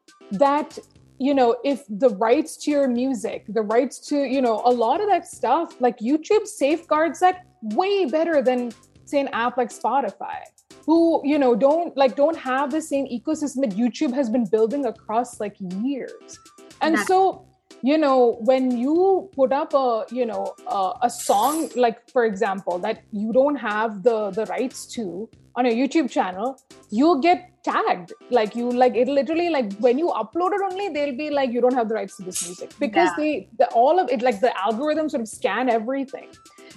that 0.44 0.78
you 1.26 1.34
know 1.38 1.48
if 1.72 1.78
the 2.04 2.10
rights 2.26 2.56
to 2.62 2.70
your 2.70 2.88
music 3.02 3.44
the 3.58 3.64
rights 3.76 3.98
to 4.08 4.16
you 4.34 4.42
know 4.46 4.56
a 4.72 4.74
lot 4.84 5.00
of 5.02 5.08
that 5.08 5.26
stuff 5.26 5.68
like 5.86 5.98
youtube 6.10 6.46
safeguards 6.46 7.18
that 7.24 7.36
way 7.80 7.94
better 8.16 8.36
than 8.48 8.60
say 9.04 9.20
an 9.24 9.30
app 9.44 9.56
like 9.62 9.70
spotify 9.70 10.38
who 10.86 11.20
you 11.24 11.38
know 11.38 11.54
don't 11.54 11.96
like 11.96 12.16
don't 12.16 12.36
have 12.36 12.70
the 12.70 12.82
same 12.82 13.06
ecosystem 13.06 13.60
that 13.64 13.74
youtube 13.82 14.14
has 14.14 14.30
been 14.30 14.44
building 14.44 14.86
across 14.86 15.40
like 15.40 15.56
years. 15.82 16.38
And 16.82 16.98
so 17.00 17.46
you 17.82 17.96
know 17.96 18.38
when 18.40 18.76
you 18.76 19.28
put 19.34 19.52
up 19.52 19.74
a 19.74 20.04
you 20.10 20.26
know 20.26 20.54
a, 20.66 20.92
a 21.02 21.10
song 21.10 21.68
like 21.76 22.08
for 22.10 22.24
example 22.24 22.78
that 22.78 23.02
you 23.12 23.32
don't 23.32 23.56
have 23.56 24.02
the 24.02 24.30
the 24.30 24.46
rights 24.46 24.86
to 24.86 25.28
on 25.56 25.66
a 25.66 25.70
youtube 25.70 26.10
channel 26.10 26.58
you 26.90 27.20
get 27.22 27.50
tagged. 27.62 28.12
Like 28.30 28.54
you 28.54 28.70
like 28.70 28.94
it 28.94 29.08
literally 29.08 29.48
like 29.48 29.72
when 29.78 29.98
you 29.98 30.08
upload 30.08 30.52
it 30.52 30.60
only 30.70 30.88
they'll 30.88 31.16
be 31.16 31.30
like 31.30 31.52
you 31.52 31.60
don't 31.60 31.74
have 31.74 31.88
the 31.88 31.94
rights 31.94 32.16
to 32.16 32.22
this 32.22 32.44
music. 32.46 32.72
Because 32.78 33.08
Yeah. 33.10 33.14
they 33.18 33.48
the, 33.58 33.66
all 33.68 33.98
of 33.98 34.10
it 34.10 34.22
like 34.22 34.40
the 34.40 34.56
algorithm 34.58 35.08
sort 35.08 35.22
of 35.22 35.28
scan 35.28 35.68
everything. 35.68 36.28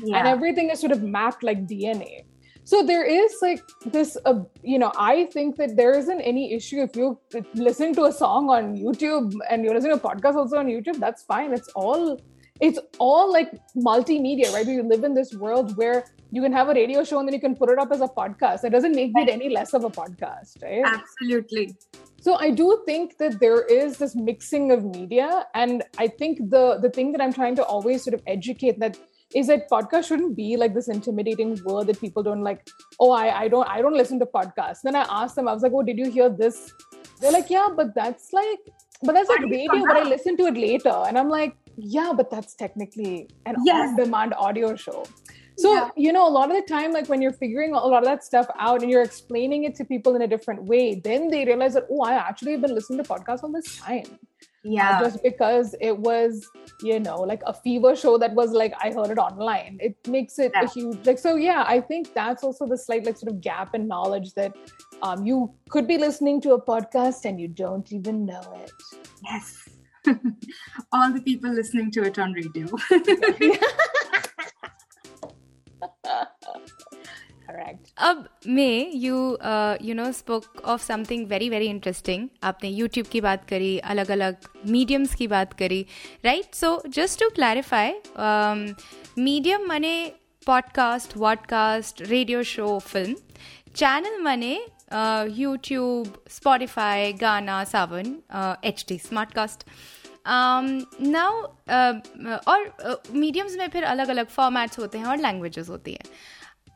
And 0.01 0.27
everything 0.27 0.69
is 0.71 0.79
sort 0.79 0.91
of 0.91 1.03
mapped 1.03 1.43
like 1.43 1.67
dna 1.67 2.25
so 2.63 2.83
there 2.83 3.03
is 3.03 3.35
like 3.41 3.61
this 3.85 4.17
uh, 4.25 4.39
you 4.61 4.79
know 4.79 4.91
i 4.97 5.25
think 5.33 5.57
that 5.57 5.75
there 5.75 5.97
isn't 5.97 6.21
any 6.21 6.53
issue 6.53 6.81
if 6.81 6.95
you 6.95 7.19
listen 7.55 7.93
to 7.93 8.05
a 8.05 8.11
song 8.11 8.49
on 8.49 8.77
youtube 8.77 9.33
and 9.49 9.63
you're 9.63 9.73
listening 9.73 9.97
to 9.97 10.05
a 10.05 10.09
podcast 10.09 10.35
also 10.35 10.57
on 10.57 10.67
youtube 10.67 10.97
that's 10.99 11.23
fine. 11.23 11.53
It's 11.53 11.69
all 11.69 12.19
it's 12.61 12.79
all 12.99 13.31
like 13.31 13.51
multimedia 13.75 14.53
right? 14.53 14.65
We 14.65 14.81
live 14.81 15.03
in 15.03 15.13
this 15.13 15.33
world 15.33 15.75
where 15.75 16.05
you 16.31 16.41
can 16.41 16.53
have 16.53 16.69
a 16.69 16.73
radio 16.73 17.03
show 17.03 17.19
and 17.19 17.27
then 17.27 17.33
you 17.33 17.41
can 17.41 17.55
put 17.55 17.69
it 17.69 17.79
up 17.79 17.91
as 17.91 18.01
a 18.01 18.07
podcast. 18.07 18.61
That 18.61 18.71
doesn't 18.71 18.95
make 18.95 19.11
it 19.15 19.29
any 19.29 19.49
less 19.49 19.73
of 19.73 19.83
a 19.83 19.89
podcast 19.89 20.61
right? 20.61 20.83
Absolutely. 20.85 21.75
so 22.21 22.35
I 22.35 22.51
do 22.51 22.81
think 22.85 23.17
that 23.17 23.39
there 23.39 23.63
is 23.63 23.97
this 23.97 24.15
mixing 24.15 24.71
of 24.71 24.85
media, 24.85 25.45
and 25.53 25.83
I 25.97 26.07
think 26.07 26.37
the 26.49 26.77
the 26.85 26.89
thing 26.89 27.11
that 27.13 27.21
I'm 27.21 27.33
trying 27.33 27.55
to 27.55 27.63
always 27.63 28.03
sort 28.03 28.13
of 28.13 28.21
educate 28.27 28.79
that 28.79 28.97
is 29.35 29.47
that 29.47 29.69
podcast 29.69 30.07
shouldn't 30.07 30.35
be 30.35 30.55
like 30.57 30.73
this 30.73 30.87
intimidating 30.87 31.59
word 31.65 31.87
that 31.87 31.99
people 31.99 32.23
don't 32.23 32.43
like. 32.43 32.67
Oh, 32.99 33.11
I 33.11 33.41
I 33.43 33.47
don't 33.47 33.67
I 33.67 33.81
don't 33.81 33.97
listen 34.03 34.19
to 34.19 34.25
podcasts. 34.25 34.81
Then 34.83 34.95
I 34.95 35.05
asked 35.09 35.35
them, 35.35 35.47
I 35.47 35.53
was 35.53 35.63
like, 35.63 35.71
oh, 35.73 35.83
did 35.83 35.97
you 35.97 36.09
hear 36.11 36.29
this? 36.29 36.71
They're 37.19 37.31
like, 37.31 37.49
yeah, 37.49 37.67
but 37.75 37.95
that's 37.95 38.33
like, 38.33 38.59
but 39.01 39.13
that's 39.13 39.29
like 39.29 39.39
How 39.39 39.45
do 39.45 39.55
you 39.55 39.69
radio. 39.71 39.85
But 39.87 39.97
I 39.97 40.03
listen 40.03 40.37
to 40.37 40.45
it 40.47 40.55
later, 40.55 40.95
and 41.07 41.17
I'm 41.17 41.29
like, 41.29 41.55
yeah, 41.77 42.11
but 42.15 42.29
that's 42.29 42.53
technically 42.55 43.29
an 43.45 43.55
Yes. 43.65 43.89
on-demand 43.89 44.33
audio 44.37 44.75
show. 44.75 45.03
So, 45.57 45.71
Yeah. 45.73 45.89
you 45.95 46.11
know, 46.11 46.27
a 46.27 46.33
lot 46.35 46.49
of 46.49 46.55
the 46.55 46.67
time, 46.67 46.91
like 46.91 47.07
when 47.09 47.21
you're 47.21 47.31
figuring 47.33 47.73
a 47.73 47.79
lot 47.93 47.99
of 48.03 48.05
that 48.05 48.23
stuff 48.23 48.47
out 48.59 48.81
and 48.81 48.89
you're 48.91 49.03
explaining 49.03 49.65
it 49.65 49.75
to 49.75 49.85
people 49.85 50.15
in 50.15 50.23
a 50.23 50.27
different 50.27 50.63
way, 50.63 50.95
then 50.95 51.27
they 51.29 51.45
realize 51.45 51.75
that, 51.75 51.85
oh, 51.91 52.01
I 52.01 52.13
actually 52.13 52.53
have 52.53 52.61
been 52.61 52.73
listening 52.73 53.03
to 53.03 53.09
podcasts 53.09 53.43
all 53.43 53.51
this 53.51 53.77
time. 53.77 54.19
Yeah. 54.63 54.99
Just 55.01 55.21
because 55.21 55.75
it 55.81 55.97
was, 55.97 56.49
you 56.81 56.99
know, 56.99 57.19
like 57.21 57.41
a 57.45 57.53
fever 57.53 57.95
show 57.95 58.17
that 58.17 58.33
was 58.33 58.51
like, 58.51 58.73
I 58.81 58.91
heard 58.91 59.09
it 59.09 59.17
online. 59.17 59.77
It 59.81 59.95
makes 60.07 60.39
it 60.39 60.53
a 60.55 60.67
huge, 60.67 61.05
like, 61.05 61.19
so 61.19 61.35
yeah, 61.35 61.65
I 61.67 61.81
think 61.81 62.13
that's 62.13 62.43
also 62.43 62.65
the 62.65 62.77
slight, 62.77 63.05
like, 63.05 63.17
sort 63.17 63.31
of 63.33 63.41
gap 63.41 63.75
in 63.75 63.87
knowledge 63.87 64.33
that 64.35 64.55
um, 65.01 65.25
you 65.25 65.53
could 65.69 65.87
be 65.87 65.97
listening 65.97 66.39
to 66.41 66.53
a 66.53 66.61
podcast 66.61 67.25
and 67.25 67.39
you 67.39 67.49
don't 67.49 67.91
even 67.91 68.25
know 68.25 68.41
it. 68.63 68.71
Yes. 69.23 69.69
All 70.93 71.11
the 71.11 71.21
people 71.21 71.51
listening 71.51 71.91
to 71.91 72.03
it 72.03 72.17
on 72.17 72.33
radio. 72.33 72.67
Correct. 77.63 77.91
अब 77.97 78.27
में 78.47 78.91
you 78.93 79.17
you 79.87 79.93
know 79.95 80.11
spoke 80.11 80.61
of 80.65 80.81
something 80.83 81.27
very 81.27 81.49
very 81.49 81.67
interesting 81.67 82.27
आपने 82.43 82.69
YouTube 82.69 83.07
की 83.11 83.21
बात 83.21 83.45
करी 83.49 83.77
अलग 83.93 84.11
अलग 84.11 84.47
mediums 84.71 85.15
की 85.15 85.27
बात 85.27 85.53
करी 85.53 85.85
right 86.25 86.55
so 86.55 86.71
just 86.89 87.19
to 87.19 87.29
clarify 87.35 87.93
medium 89.19 89.67
मने 89.69 89.95
podcast 90.47 91.17
vodcast 91.17 92.01
radio 92.01 92.43
show 92.51 92.77
film 92.79 93.15
channel 93.75 94.21
मने 94.21 94.53
YouTube 95.37 96.21
Spotify 96.31 97.13
Gaana 97.21 97.63
Saavn 97.65 98.15
H 98.63 98.85
D 98.89 98.97
smart 98.99 99.33
cast 99.33 99.67
now 100.27 101.41
और 102.47 102.71
मीडियम्स 103.13 103.57
में 103.57 103.67
फिर 103.69 103.83
अलग 103.83 104.09
अलग 104.09 104.27
फॉर्मेट्स 104.29 104.79
होते 104.79 104.97
हैं 104.97 105.05
और 105.05 105.17
लैंग्वेजेस 105.17 105.69
होती 105.69 105.91
हैं. 105.91 106.05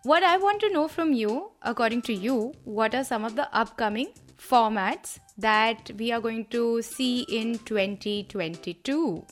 What 0.03 0.23
I 0.23 0.37
want 0.37 0.61
to 0.61 0.69
know 0.69 0.87
from 0.87 1.13
you, 1.13 1.51
according 1.61 2.01
to 2.03 2.13
you, 2.13 2.53
what 2.63 2.95
are 2.95 3.03
some 3.03 3.25
of 3.25 3.35
the 3.35 3.53
upcoming 3.55 4.13
formats 4.37 5.19
that 5.37 5.91
we 5.97 6.11
are 6.11 6.21
going 6.21 6.45
to 6.45 6.81
see 6.81 7.21
in 7.21 7.59
2022? 7.59 9.25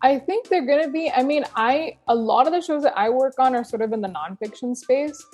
I 0.00 0.18
think 0.18 0.48
they're 0.48 0.66
going 0.66 0.84
to 0.84 0.90
be. 0.90 1.10
I 1.10 1.22
mean, 1.22 1.44
I 1.56 1.96
a 2.06 2.14
lot 2.14 2.46
of 2.46 2.52
the 2.52 2.60
shows 2.60 2.84
that 2.84 2.96
I 2.96 3.08
work 3.10 3.34
on 3.38 3.56
are 3.56 3.64
sort 3.64 3.82
of 3.82 3.92
in 3.92 4.00
the 4.00 4.08
nonfiction 4.08 4.76
space, 4.76 5.24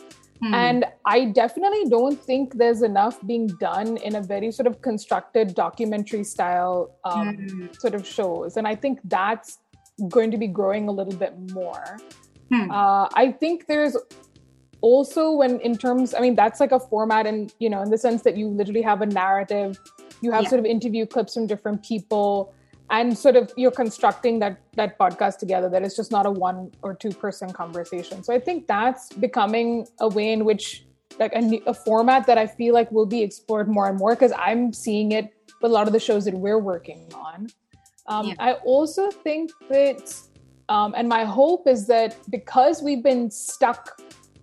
and 0.42 0.84
I 1.04 1.26
definitely 1.26 1.84
don't 1.88 2.18
think 2.18 2.54
there's 2.54 2.82
enough 2.82 3.18
being 3.26 3.46
done 3.60 3.98
in 3.98 4.16
a 4.16 4.22
very 4.22 4.50
sort 4.52 4.66
of 4.66 4.80
constructed 4.80 5.54
documentary 5.54 6.24
style 6.24 6.96
um, 7.04 7.70
sort 7.78 7.94
of 7.94 8.06
shows, 8.06 8.56
and 8.56 8.66
I 8.66 8.74
think 8.74 9.00
that's 9.04 9.58
going 10.08 10.30
to 10.30 10.38
be 10.38 10.46
growing 10.46 10.88
a 10.88 10.92
little 10.92 11.14
bit 11.14 11.34
more. 11.52 11.98
Uh, 12.70 13.08
I 13.14 13.34
think 13.38 13.66
there's 13.66 13.96
also 14.84 15.22
when 15.40 15.52
in 15.68 15.74
terms 15.84 16.12
i 16.18 16.20
mean 16.24 16.34
that's 16.40 16.60
like 16.60 16.72
a 16.78 16.80
format 16.92 17.26
and 17.30 17.54
you 17.58 17.70
know 17.72 17.80
in 17.84 17.90
the 17.94 18.00
sense 18.06 18.20
that 18.26 18.36
you 18.40 18.46
literally 18.60 18.82
have 18.90 19.00
a 19.06 19.06
narrative 19.22 19.78
you 20.20 20.30
have 20.30 20.42
Yeah. 20.44 20.50
sort 20.52 20.60
of 20.60 20.66
interview 20.66 21.06
clips 21.14 21.32
from 21.34 21.46
different 21.52 21.82
people 21.90 22.52
and 22.90 23.16
sort 23.16 23.36
of 23.40 23.50
you're 23.56 23.76
constructing 23.82 24.40
that 24.40 24.58
that 24.80 24.98
podcast 24.98 25.38
together 25.44 25.70
that 25.74 25.82
it's 25.86 25.96
just 26.00 26.12
not 26.16 26.26
a 26.26 26.30
one 26.48 26.58
or 26.82 26.92
two 27.04 27.12
person 27.24 27.48
conversation 27.62 28.22
so 28.26 28.34
i 28.38 28.40
think 28.48 28.66
that's 28.66 29.04
becoming 29.26 29.86
a 30.00 30.08
way 30.18 30.28
in 30.36 30.44
which 30.50 30.66
like 31.22 31.32
a, 31.40 31.42
a 31.74 31.74
format 31.88 32.26
that 32.26 32.36
i 32.44 32.46
feel 32.46 32.74
like 32.78 32.92
will 32.98 33.10
be 33.16 33.22
explored 33.28 33.68
more 33.78 33.86
and 33.88 33.96
more 34.04 34.12
because 34.14 34.34
i'm 34.48 34.62
seeing 34.84 35.12
it 35.12 35.26
with 35.62 35.70
a 35.72 35.74
lot 35.78 35.86
of 35.86 35.94
the 35.98 36.04
shows 36.08 36.22
that 36.28 36.34
we're 36.46 36.62
working 36.72 37.02
on 37.28 37.38
um, 38.12 38.26
Yeah. 38.28 38.34
i 38.50 38.52
also 38.74 39.10
think 39.10 39.50
that 39.70 40.14
um, 40.74 40.94
and 40.98 41.06
my 41.18 41.24
hope 41.40 41.66
is 41.74 41.86
that 41.94 42.10
because 42.30 42.82
we've 42.86 43.02
been 43.12 43.30
stuck 43.30 43.82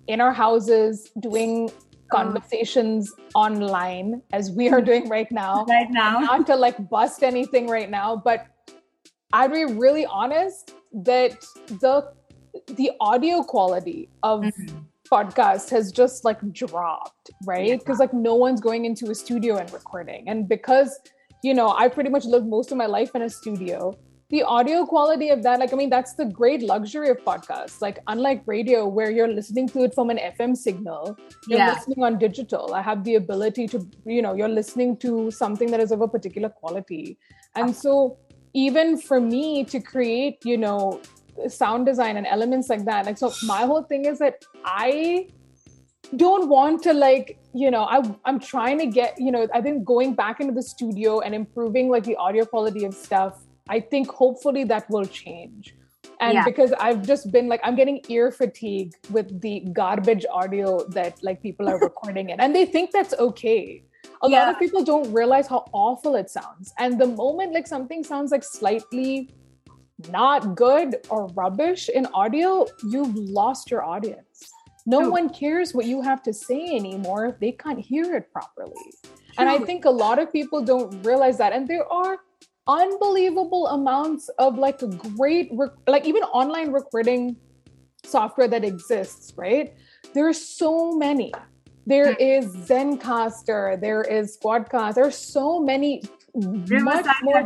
in 0.07 0.21
our 0.21 0.33
houses 0.33 1.11
doing 1.19 1.69
oh. 1.69 2.15
conversations 2.15 3.13
online 3.35 4.21
as 4.33 4.51
we 4.51 4.69
are 4.69 4.81
doing 4.81 5.07
right 5.09 5.31
now. 5.31 5.65
Right 5.69 5.89
now. 5.89 6.19
not 6.19 6.47
to 6.47 6.55
like 6.55 6.89
bust 6.89 7.23
anything 7.23 7.67
right 7.67 7.89
now 7.89 8.15
but 8.15 8.47
i'd 9.33 9.51
be 9.51 9.65
really 9.65 10.05
honest 10.05 10.73
that 10.91 11.31
the 11.67 12.11
the 12.75 12.91
audio 12.99 13.43
quality 13.43 14.09
of 14.23 14.41
mm-hmm. 14.41 14.77
podcast 15.09 15.69
has 15.69 15.91
just 15.91 16.25
like 16.25 16.39
dropped 16.51 17.29
right? 17.45 17.79
Because 17.79 17.99
like 17.99 18.13
no 18.13 18.35
one's 18.35 18.59
going 18.61 18.85
into 18.85 19.09
a 19.09 19.15
studio 19.15 19.57
and 19.57 19.71
recording. 19.71 20.27
And 20.27 20.47
because 20.47 20.99
you 21.43 21.53
know 21.53 21.69
i 21.77 21.87
pretty 21.87 22.09
much 22.09 22.25
lived 22.25 22.45
most 22.45 22.71
of 22.71 22.77
my 22.77 22.85
life 22.85 23.15
in 23.15 23.23
a 23.23 23.29
studio 23.29 23.97
the 24.31 24.41
audio 24.43 24.85
quality 24.85 25.29
of 25.29 25.43
that 25.43 25.59
like 25.59 25.73
i 25.73 25.75
mean 25.75 25.89
that's 25.89 26.13
the 26.13 26.25
great 26.25 26.61
luxury 26.61 27.09
of 27.09 27.17
podcasts. 27.17 27.81
Like 27.81 27.99
unlike 28.07 28.43
radio 28.45 28.87
where 28.87 29.11
you're 29.11 29.27
listening 29.27 29.67
to 29.69 29.83
it 29.83 29.93
from 29.93 30.09
an 30.09 30.17
fm 30.17 30.55
signal 30.55 31.17
you're 31.47 31.59
Yeah. 31.59 31.73
listening 31.73 32.03
on 32.03 32.17
digital. 32.17 32.73
I 32.73 32.81
have 32.81 33.03
the 33.03 33.15
ability 33.15 33.67
to 33.73 33.85
you 34.05 34.21
know 34.21 34.33
you're 34.33 34.55
listening 34.61 34.97
to 34.97 35.31
something 35.31 35.71
that 35.71 35.79
is 35.79 35.91
of 35.91 36.01
a 36.01 36.07
particular 36.07 36.49
quality. 36.49 37.17
And 37.55 37.75
so 37.75 38.17
even 38.53 38.97
for 38.97 39.19
me 39.19 39.63
to 39.65 39.79
create 39.79 40.45
you 40.45 40.57
know 40.57 41.01
sound 41.47 41.85
design 41.85 42.17
and 42.17 42.27
elements 42.27 42.69
like 42.69 42.85
that 42.85 43.05
like 43.05 43.17
so 43.17 43.31
my 43.43 43.61
whole 43.65 43.83
thing 43.83 44.05
is 44.05 44.19
that 44.19 44.43
i 44.65 45.27
don't 46.17 46.49
want 46.49 46.83
to 46.83 46.93
like 46.93 47.39
you 47.53 47.71
know 47.71 47.83
I, 47.83 48.01
i'm 48.25 48.39
trying 48.39 48.77
to 48.79 48.85
get 48.85 49.15
you 49.17 49.31
know 49.31 49.47
i 49.53 49.61
think 49.61 49.85
going 49.85 50.13
back 50.13 50.41
into 50.41 50.53
the 50.53 50.61
studio 50.61 51.21
and 51.21 51.33
improving 51.33 51.89
like 51.89 52.03
the 52.03 52.17
audio 52.17 52.45
quality 52.45 52.83
of 52.83 52.93
stuff 52.93 53.41
i 53.69 53.79
think 53.79 54.09
hopefully 54.09 54.63
that 54.65 54.89
will 54.89 55.05
change. 55.05 55.75
And 56.19 56.33
Yeah. 56.33 56.45
because 56.45 56.71
i've 56.85 57.01
just 57.11 57.31
been 57.31 57.47
like 57.47 57.61
i'm 57.63 57.75
getting 57.75 57.99
ear 58.09 58.31
fatigue 58.31 58.93
with 59.09 59.41
the 59.41 59.61
garbage 59.73 60.25
audio 60.31 60.83
that 60.89 61.21
like 61.23 61.41
people 61.41 61.69
are 61.69 61.79
recording 61.89 62.29
it. 62.29 62.39
And 62.39 62.55
they 62.55 62.65
think 62.65 62.91
that's 62.91 63.13
okay. 63.27 63.83
A 64.23 64.27
lot 64.27 64.49
of 64.49 64.59
people 64.59 64.83
don't 64.83 65.11
realize 65.11 65.47
how 65.47 65.65
awful 65.73 66.15
it 66.15 66.29
sounds. 66.29 66.73
And 66.77 66.99
the 66.99 67.07
moment 67.07 67.53
like 67.53 67.67
something 67.67 68.03
sounds 68.03 68.31
like 68.31 68.43
slightly 68.43 69.29
not 70.09 70.55
good 70.55 70.89
or 71.09 71.27
rubbish 71.41 71.89
in 71.89 72.07
audio 72.13 72.65
you've 72.93 73.15
lost 73.15 73.69
your 73.71 73.83
audience. 73.83 74.51
No 74.85 75.01
True. 75.01 75.11
one 75.11 75.29
cares 75.29 75.73
what 75.73 75.85
you 75.85 76.01
have 76.01 76.21
to 76.23 76.33
say 76.33 76.61
anymore. 76.81 77.27
If 77.27 77.39
they 77.39 77.51
can't 77.51 77.79
hear 77.79 78.15
it 78.15 78.31
properly. 78.33 78.87
And 79.37 79.47
i 79.49 79.57
think 79.59 79.85
a 79.85 79.95
lot 80.05 80.17
of 80.19 80.31
people 80.31 80.59
don't 80.71 80.89
realize 81.03 81.37
that. 81.37 81.53
And 81.53 81.67
there 81.67 81.87
are 81.91 82.17
unbelievable 82.67 83.67
amounts 83.67 84.29
of 84.37 84.57
like 84.57 84.79
great 85.17 85.49
rec- 85.53 85.71
like 85.87 86.05
even 86.05 86.21
online 86.23 86.71
recording 86.71 87.35
software 88.03 88.47
that 88.47 88.63
exists 88.63 89.33
right 89.37 89.73
there 90.13 90.27
are 90.27 90.33
so 90.33 90.91
many 90.97 91.31
there 91.85 92.13
is 92.13 92.45
Zencastr 92.69 93.79
there 93.81 94.01
is 94.03 94.37
squadcast 94.37 94.93
there 94.95 95.05
are 95.05 95.11
so 95.11 95.59
many 95.59 96.01
much 96.35 97.05
more. 97.23 97.45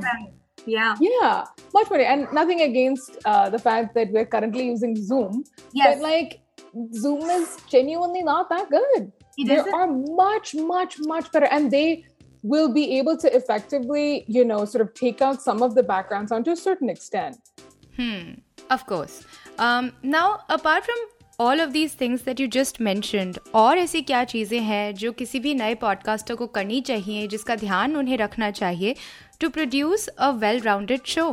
Yeah. 0.66 0.96
yeah 1.00 1.46
much 1.74 1.90
more 1.90 2.00
and 2.00 2.28
nothing 2.34 2.62
against 2.62 3.18
uh, 3.26 3.50
the 3.50 3.60
fact 3.60 3.94
that 3.96 4.12
we're 4.12 4.26
currently 4.26 4.66
using 4.68 4.96
zoom 4.96 5.44
Yes. 5.74 5.96
but 5.96 6.04
like 6.04 6.40
zoom 6.94 7.22
is 7.30 7.58
genuinely 7.70 8.24
not 8.24 8.50
that 8.50 8.70
good 8.70 9.12
It 9.38 9.48
there 9.48 9.60
isn't. 9.60 9.74
are 9.74 9.88
much 9.88 10.56
much 10.56 10.98
much 11.00 11.32
better 11.32 11.46
and 11.48 11.72
they 11.72 12.04
will 12.45 12.69
be 12.73 12.99
able 12.99 13.17
to 13.17 13.35
effectively 13.37 14.25
you 14.27 14.45
know 14.45 14.65
sort 14.65 14.81
of 14.81 14.95
take 14.95 15.21
out 15.21 15.43
some 15.43 15.63
of 15.63 15.75
the 15.75 15.83
background 15.83 16.29
sound 16.29 16.45
to 16.45 16.53
a 16.53 16.57
certain 16.57 16.89
extent 16.89 17.37
Hmm, 18.01 18.35
of 18.71 18.87
course. 18.87 19.25
Um, 19.59 19.93
now, 20.03 20.41
apart 20.49 20.85
from 20.85 20.97
all 21.39 21.61
of 21.61 21.73
these 21.73 21.93
things 21.95 22.23
that 22.23 22.41
you 22.41 22.49
just 22.49 22.81
mentioned, 22.81 23.39
और 23.55 23.79
ऐसी 23.79 24.03
क्या 24.03 24.23
चीज़ें 24.33 24.61
हैं 24.61 24.95
जो 25.03 25.13
किसी 25.13 25.41
भी 25.41 25.55
नए 25.55 25.75
podcaster 25.83 26.35
को 26.35 26.47
करनी 26.57 26.81
चाहिए 26.91 27.27
जिसका 27.29 27.57
ध्यान 27.57 27.97
उन्हें 27.97 28.17
रखना 28.19 28.51
चाहिए 28.61 28.95
to 29.41 29.49
produce 29.49 30.07
a 30.09 30.31
well 30.45 30.61
rounded 30.61 31.05
show 31.15 31.33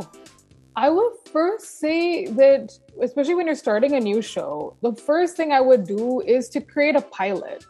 I 0.76 0.88
would 0.96 1.14
first 1.34 1.80
say 1.80 2.26
that, 2.40 2.74
especially 3.04 3.34
when 3.38 3.48
you're 3.50 3.60
starting 3.60 3.94
a 3.98 4.00
new 4.00 4.20
show, 4.26 4.50
the 4.86 4.92
first 5.08 5.40
thing 5.40 5.54
I 5.56 5.60
would 5.68 5.88
do 5.88 6.20
is 6.34 6.50
to 6.50 6.60
create 6.74 6.98
a 7.00 7.02
pilot. 7.16 7.64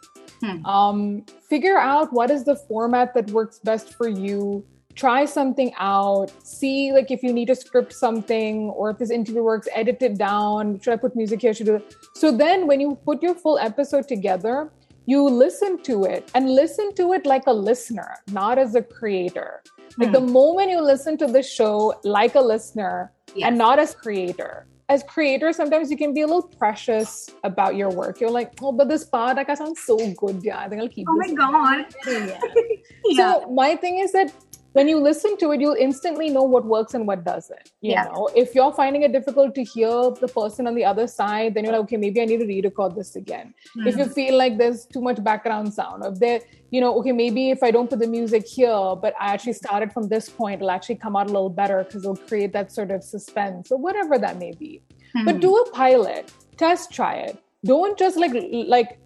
Um, 0.65 1.25
figure 1.49 1.77
out 1.77 2.11
what 2.13 2.29
is 2.31 2.43
the 2.45 2.55
format 2.55 3.13
that 3.13 3.29
works 3.31 3.59
best 3.59 3.93
for 3.95 4.07
you. 4.07 4.65
Try 4.95 5.25
something 5.25 5.71
out. 5.79 6.31
See, 6.45 6.91
like, 6.91 7.09
if 7.09 7.23
you 7.23 7.33
need 7.33 7.47
to 7.47 7.55
script 7.55 7.93
something 7.93 8.69
or 8.69 8.91
if 8.91 8.97
this 8.99 9.09
interview 9.09 9.41
works, 9.41 9.67
edit 9.73 10.01
it 10.01 10.17
down. 10.19 10.79
Should 10.81 10.93
I 10.93 10.97
put 10.97 11.15
music 11.15 11.41
here? 11.41 11.53
Should 11.53 11.67
I 11.69 11.71
do 11.71 11.75
it? 11.77 11.95
So 12.15 12.31
then, 12.31 12.67
when 12.67 12.79
you 12.79 12.95
put 13.03 13.23
your 13.23 13.33
full 13.33 13.57
episode 13.57 14.07
together, 14.07 14.71
you 15.05 15.23
listen 15.27 15.81
to 15.83 16.03
it 16.05 16.29
and 16.35 16.53
listen 16.53 16.93
to 16.95 17.13
it 17.13 17.25
like 17.25 17.47
a 17.47 17.51
listener, 17.53 18.17
not 18.31 18.57
as 18.59 18.75
a 18.75 18.81
creator. 18.81 19.63
Like 19.97 20.11
the 20.11 20.19
moment 20.21 20.69
you 20.71 20.81
listen 20.81 21.17
to 21.17 21.27
the 21.27 21.43
show 21.43 21.93
like 22.03 22.35
a 22.35 22.41
listener 22.41 23.11
Yes. 23.35 23.47
and 23.47 23.57
not 23.57 23.79
as 23.79 23.93
creator. 23.95 24.65
As 24.93 25.01
creators, 25.01 25.55
sometimes 25.55 25.89
you 25.89 25.97
can 25.97 26.13
be 26.13 26.21
a 26.21 26.27
little 26.27 26.43
precious 26.43 27.27
about 27.43 27.75
your 27.75 27.89
work. 27.89 28.21
You're 28.21 28.29
like, 28.29 28.51
oh, 28.61 28.71
but 28.71 28.89
this 28.89 29.03
part 29.03 29.37
like 29.37 29.49
I 29.49 29.55
sound 29.55 29.75
so 29.75 29.97
good. 30.13 30.43
Yeah, 30.43 30.59
I 30.59 30.69
think 30.69 30.83
I'll 30.83 30.87
keep 30.87 31.07
it. 31.07 31.11
Oh 31.11 31.15
my 31.15 31.33
god. 31.33 31.85
Yeah. 32.05 32.39
Yeah. 33.05 33.33
So 33.41 33.51
my 33.51 33.75
thing 33.75 33.97
is 33.97 34.11
that 34.11 34.31
when 34.73 34.87
you 34.87 34.99
listen 34.99 35.37
to 35.37 35.51
it, 35.51 35.61
you'll 35.61 35.75
instantly 35.85 36.29
know 36.29 36.43
what 36.43 36.65
works 36.65 36.93
and 36.95 37.07
what 37.07 37.23
doesn't. 37.23 37.71
You 37.81 37.91
Yeah. 37.91 38.05
know, 38.05 38.29
if 38.35 38.53
you're 38.55 38.71
finding 38.73 39.03
it 39.03 39.11
difficult 39.11 39.55
to 39.55 39.63
hear 39.63 39.91
the 40.23 40.27
person 40.27 40.67
on 40.67 40.75
the 40.75 40.85
other 40.91 41.07
side, 41.07 41.53
then 41.53 41.63
you're 41.63 41.73
like, 41.73 41.83
okay, 41.83 41.97
maybe 41.97 42.21
I 42.21 42.25
need 42.25 42.39
to 42.39 42.45
re-record 42.45 42.95
this 42.95 43.15
again. 43.15 43.53
Hmm. 43.73 43.87
If 43.87 43.97
you 43.97 44.05
feel 44.05 44.35
like 44.37 44.57
there's 44.57 44.85
too 44.85 45.01
much 45.01 45.23
background 45.23 45.73
sound, 45.73 46.03
or 46.03 46.11
if 46.13 46.19
there, 46.19 46.41
you 46.71 46.81
know, 46.81 46.97
okay, 46.99 47.11
maybe 47.11 47.51
if 47.51 47.61
I 47.61 47.71
don't 47.71 47.89
put 47.89 47.99
the 47.99 48.07
music 48.07 48.47
here, 48.47 48.95
but 49.05 49.13
I 49.19 49.33
actually 49.33 49.53
started 49.53 49.93
from 49.93 50.07
this 50.07 50.27
point, 50.29 50.55
it'll 50.61 50.71
actually 50.71 50.95
come 50.95 51.15
out 51.15 51.29
a 51.29 51.33
little 51.33 51.49
better 51.61 51.83
because 51.83 52.03
it'll 52.03 52.15
create 52.15 52.51
that 52.53 52.71
sort 52.71 52.91
of 52.91 53.03
suspense 53.03 53.71
or 53.71 53.77
whatever 53.77 54.17
that 54.17 54.37
may 54.39 54.51
be. 54.53 54.81
Hmm. 55.13 55.25
But 55.25 55.39
do 55.39 55.55
a 55.55 55.69
pilot, 55.71 56.31
test 56.57 56.91
try 56.91 57.15
it. 57.17 57.37
Don't 57.63 57.97
just 57.97 58.17
like 58.17 58.33
like 58.75 58.99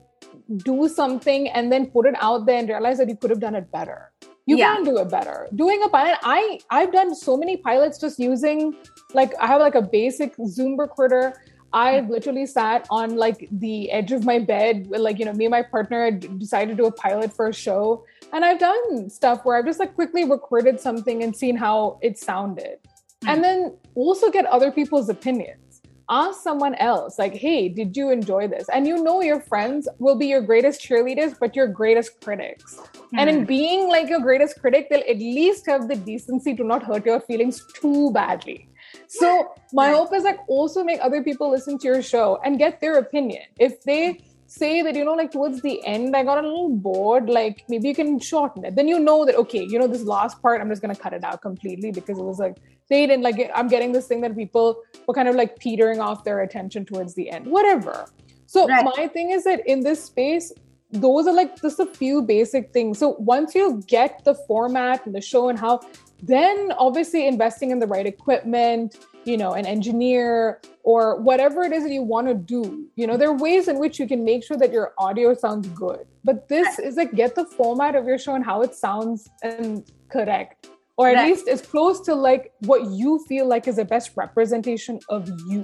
do 0.63 0.87
something 0.87 1.49
and 1.49 1.71
then 1.71 1.87
put 1.87 2.05
it 2.05 2.15
out 2.19 2.45
there 2.45 2.57
and 2.57 2.69
realize 2.69 2.97
that 2.99 3.09
you 3.09 3.17
could 3.17 3.29
have 3.29 3.39
done 3.41 3.55
it 3.55 3.69
better. 3.71 4.11
You 4.47 4.57
Yeah. 4.57 4.75
can 4.75 4.85
do 4.85 4.97
it 4.97 5.09
better. 5.11 5.47
Doing 5.53 5.83
a 5.83 5.89
pilot, 5.89 6.17
I 6.23 6.59
I've 6.69 6.91
done 6.91 7.13
so 7.13 7.37
many 7.37 7.57
pilots 7.57 7.99
just 7.99 8.17
using 8.17 8.75
like 9.13 9.33
I 9.39 9.47
have 9.51 9.61
like 9.61 9.75
a 9.75 9.85
basic 9.99 10.33
Zoom 10.55 10.79
recorder. 10.79 11.25
I 11.73 11.89
mm. 11.95 12.09
literally 12.09 12.45
sat 12.45 12.87
on 12.89 13.17
like 13.17 13.49
the 13.51 13.91
edge 13.91 14.13
of 14.13 14.23
my 14.23 14.39
bed, 14.39 14.87
with, 14.89 15.01
like 15.01 15.19
you 15.19 15.25
know, 15.25 15.33
me 15.33 15.45
and 15.45 15.51
my 15.51 15.63
partner 15.75 16.05
had 16.05 16.39
decided 16.39 16.69
to 16.77 16.77
do 16.81 16.87
a 16.93 16.95
pilot 17.05 17.33
for 17.37 17.49
a 17.49 17.53
show, 17.53 18.05
and 18.31 18.45
I've 18.45 18.59
done 18.59 19.09
stuff 19.09 19.43
where 19.43 19.57
I've 19.57 19.65
just 19.65 19.79
like 19.83 19.93
quickly 19.93 20.23
recorded 20.23 20.79
something 20.79 21.23
and 21.23 21.35
seen 21.35 21.57
how 21.57 21.99
it 22.01 22.17
sounded, 22.17 22.77
mm. 23.21 23.27
and 23.29 23.43
then 23.43 23.59
also 23.95 24.31
get 24.31 24.45
other 24.45 24.71
people's 24.71 25.09
opinions 25.09 25.66
ask 26.09 26.41
someone 26.41 26.75
else 26.75 27.19
like 27.19 27.33
hey 27.33 27.67
did 27.69 27.95
you 27.97 28.09
enjoy 28.09 28.47
this? 28.47 28.67
And 28.73 28.87
you 28.87 29.03
know 29.03 29.21
your 29.21 29.41
friends 29.41 29.87
will 29.99 30.17
be 30.17 30.27
your 30.27 30.41
greatest 30.41 30.81
cheerleaders 30.81 31.37
but 31.39 31.55
your 31.55 31.67
greatest 31.67 32.21
critics. 32.21 32.79
And 33.13 33.29
in 33.29 33.39
hmm. 33.39 33.45
being 33.45 33.89
like 33.89 34.09
your 34.09 34.19
greatest 34.19 34.59
critic 34.61 34.87
they'll 34.89 35.09
at 35.09 35.17
least 35.17 35.65
have 35.67 35.87
the 35.87 35.95
decency 35.95 36.55
to 36.55 36.63
not 36.63 36.83
hurt 36.83 37.05
your 37.05 37.19
feelings 37.19 37.63
too 37.73 38.11
badly. 38.11 38.69
So 39.07 39.53
my 39.73 39.91
hope 39.91 40.13
is 40.13 40.23
like 40.23 40.39
also 40.47 40.83
make 40.83 40.99
other 41.01 41.23
people 41.23 41.51
listen 41.51 41.77
to 41.79 41.87
your 41.87 42.01
show 42.01 42.39
and 42.43 42.57
get 42.57 42.81
their 42.81 42.97
opinion. 42.97 43.43
If 43.59 43.81
they 43.83 44.19
say 44.47 44.81
that 44.81 44.95
you 44.95 45.03
know 45.03 45.13
like 45.13 45.31
towards 45.31 45.61
the 45.61 45.85
end 45.85 46.15
i 46.15 46.23
got 46.23 46.37
a 46.43 46.47
little 46.47 46.69
bored 46.69 47.29
like 47.29 47.63
maybe 47.67 47.89
you 47.89 47.93
can 47.95 48.17
shorten 48.19 48.63
it. 48.63 48.75
Then 48.75 48.87
you 48.87 48.97
know 48.97 49.25
that 49.25 49.35
okay 49.35 49.63
you 49.63 49.77
know 49.77 49.87
this 49.87 50.03
last 50.03 50.41
part 50.41 50.61
i'm 50.61 50.69
just 50.69 50.81
going 50.81 50.95
to 50.95 50.99
cut 50.99 51.13
it 51.13 51.23
out 51.23 51.41
completely 51.41 51.91
because 51.91 52.17
it 52.17 52.23
was 52.23 52.39
like 52.39 52.55
they 52.89 53.05
didn't 53.05 53.23
like 53.23 53.51
i'm 53.53 53.67
getting 53.67 53.91
this 53.91 54.07
thing 54.07 54.21
that 54.21 54.35
people 54.35 54.81
were 55.05 55.13
kind 55.13 55.27
of 55.27 55.35
like 55.35 55.59
petering 55.59 55.99
off 55.99 56.23
their 56.23 56.41
attention 56.41 56.85
towards 56.85 57.13
the 57.15 57.29
end. 57.29 57.45
Whatever. 57.45 58.07
So 58.45 58.67
Right. 58.67 58.85
my 58.97 59.07
thing 59.07 59.31
is 59.31 59.43
that 59.43 59.67
in 59.67 59.81
this 59.81 60.03
space 60.03 60.53
those 60.91 61.27
are 61.27 61.33
like 61.33 61.61
just 61.61 61.81
a 61.81 61.85
few 61.85 62.21
basic 62.21 62.71
things. 62.71 62.97
So 62.97 63.17
once 63.19 63.53
you 63.53 63.83
get 63.87 64.23
the 64.23 64.33
format 64.33 65.05
and 65.05 65.13
the 65.13 65.19
show 65.19 65.49
and 65.49 65.59
how 65.59 65.81
then 66.23 66.71
obviously 66.77 67.27
investing 67.27 67.71
in 67.71 67.79
the 67.79 67.87
right 67.87 68.05
equipment 68.05 68.95
you 69.27 69.37
know 69.37 69.53
an 69.53 69.65
engineer 69.65 70.61
or 70.83 71.19
whatever 71.21 71.63
it 71.63 71.73
is 71.73 71.83
that 71.83 71.91
you 71.91 72.01
want 72.01 72.27
to 72.27 72.33
do 72.33 72.87
you 72.95 73.05
know 73.07 73.17
there 73.17 73.29
are 73.29 73.37
ways 73.37 73.67
in 73.67 73.77
which 73.77 73.99
you 73.99 74.07
can 74.07 74.23
make 74.23 74.43
sure 74.43 74.57
that 74.57 74.71
your 74.71 74.93
audio 74.97 75.33
sounds 75.33 75.67
good 75.69 76.05
but 76.23 76.47
this 76.47 76.79
is 76.79 76.95
like 76.95 77.13
get 77.13 77.35
the 77.35 77.43
format 77.45 77.93
of 77.95 78.05
your 78.05 78.17
show 78.17 78.35
and 78.35 78.45
how 78.45 78.61
it 78.61 78.73
sounds 78.73 79.27
and 79.43 79.91
correct 80.09 80.69
or 80.97 81.09
at 81.09 81.15
Right. 81.15 81.27
least 81.29 81.47
as 81.47 81.61
close 81.61 81.99
to 82.07 82.15
like 82.15 82.53
what 82.71 82.89
you 82.91 83.19
feel 83.27 83.45
like 83.47 83.67
is 83.67 83.75
the 83.75 83.85
best 83.85 84.11
representation 84.15 84.99
of 85.09 85.27
you 85.49 85.61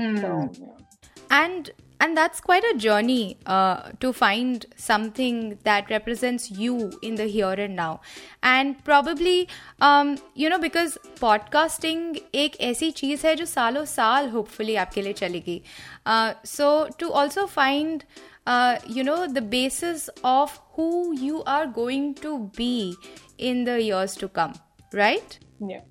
Hmm. 0.00 0.16
so 0.16 0.50
yeah. 0.58 0.66
and 1.30 1.70
and 1.99 2.17
that's 2.17 2.41
quite 2.41 2.63
a 2.63 2.77
journey 2.77 3.37
uh, 3.45 3.91
to 3.99 4.11
find 4.13 4.65
something 4.75 5.57
that 5.63 5.89
represents 5.89 6.51
you 6.51 6.91
in 7.01 7.15
the 7.15 7.25
here 7.25 7.53
and 7.65 7.75
now 7.75 8.01
and 8.43 8.83
probably 8.83 9.47
um, 9.81 10.17
you 10.33 10.49
know 10.49 10.59
because 10.59 10.97
podcasting 11.19 12.19
एक 12.33 12.59
ऐसी 12.69 12.91
चीज़ 12.91 13.25
है 13.27 13.35
जो 13.35 13.45
सालों 13.45 13.85
साल 13.85 14.29
hopefully 14.31 14.75
आपके 14.77 15.01
लिए 15.01 15.13
चलेगी 15.13 15.61
uh, 16.05 16.33
so 16.43 16.87
to 16.99 17.11
also 17.11 17.47
find 17.47 18.05
uh, 18.45 18.77
you 18.87 19.03
know 19.03 19.27
the 19.27 19.41
basis 19.41 20.09
of 20.23 20.59
who 20.75 20.91
you 21.25 21.43
are 21.43 21.65
going 21.67 22.13
to 22.15 22.37
be 22.57 22.95
in 23.37 23.63
the 23.63 23.81
years 23.81 24.15
to 24.15 24.27
come 24.27 24.53
right 24.93 25.39
yeah 25.59 25.81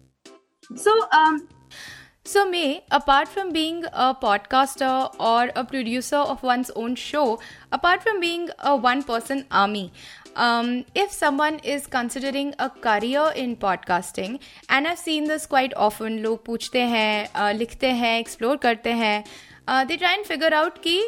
so, 2.30 2.48
Mae, 2.48 2.84
apart 2.92 3.28
from 3.28 3.52
being 3.52 3.86
a 3.92 4.14
podcaster 4.14 5.12
or 5.20 5.52
a 5.56 5.64
producer 5.64 6.18
of 6.18 6.44
one's 6.44 6.70
own 6.76 6.96
show, 6.96 7.40
apart 7.72 8.04
from 8.04 8.20
being 8.20 8.50
a 8.60 8.76
one 8.76 9.02
person 9.02 9.46
army, 9.50 9.92
um, 10.36 10.86
if 10.94 11.12
someone 11.12 11.58
is 11.64 11.88
considering 11.88 12.54
a 12.60 12.70
career 12.70 13.32
in 13.36 13.56
podcasting, 13.56 14.40
and 14.70 14.88
I've 14.88 15.00
seen 15.00 15.24
this 15.24 15.48
quite 15.48 15.74
often, 15.88 16.20
लोग 16.20 16.46
पूछते 16.46 16.82
हैं, 16.82 17.30
uh, 17.34 17.54
लिखते 17.58 17.92
हैं, 18.04 18.24
explore 18.24 18.62
करते 18.62 18.94
हैं, 18.94 19.24
uh, 19.68 19.84
they 19.86 19.98
try 19.98 20.14
and 20.20 20.30
figure 20.32 20.54
out 20.54 20.82
कि 20.84 21.02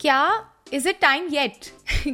क्या 0.00 0.46
is 0.72 0.86
it 0.86 1.00
time 1.00 1.28
yet? 1.34 1.70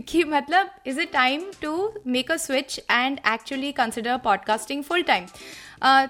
कि 0.09 0.25
मतलब 0.25 0.71
is 0.87 0.99
it 0.99 1.13
time 1.13 1.51
to 1.63 1.95
make 2.07 2.33
a 2.33 2.37
switch 2.37 2.81
and 2.91 3.21
actually 3.33 3.73
consider 3.73 4.17
podcasting 4.17 4.83
full 4.85 5.03
time 5.03 5.27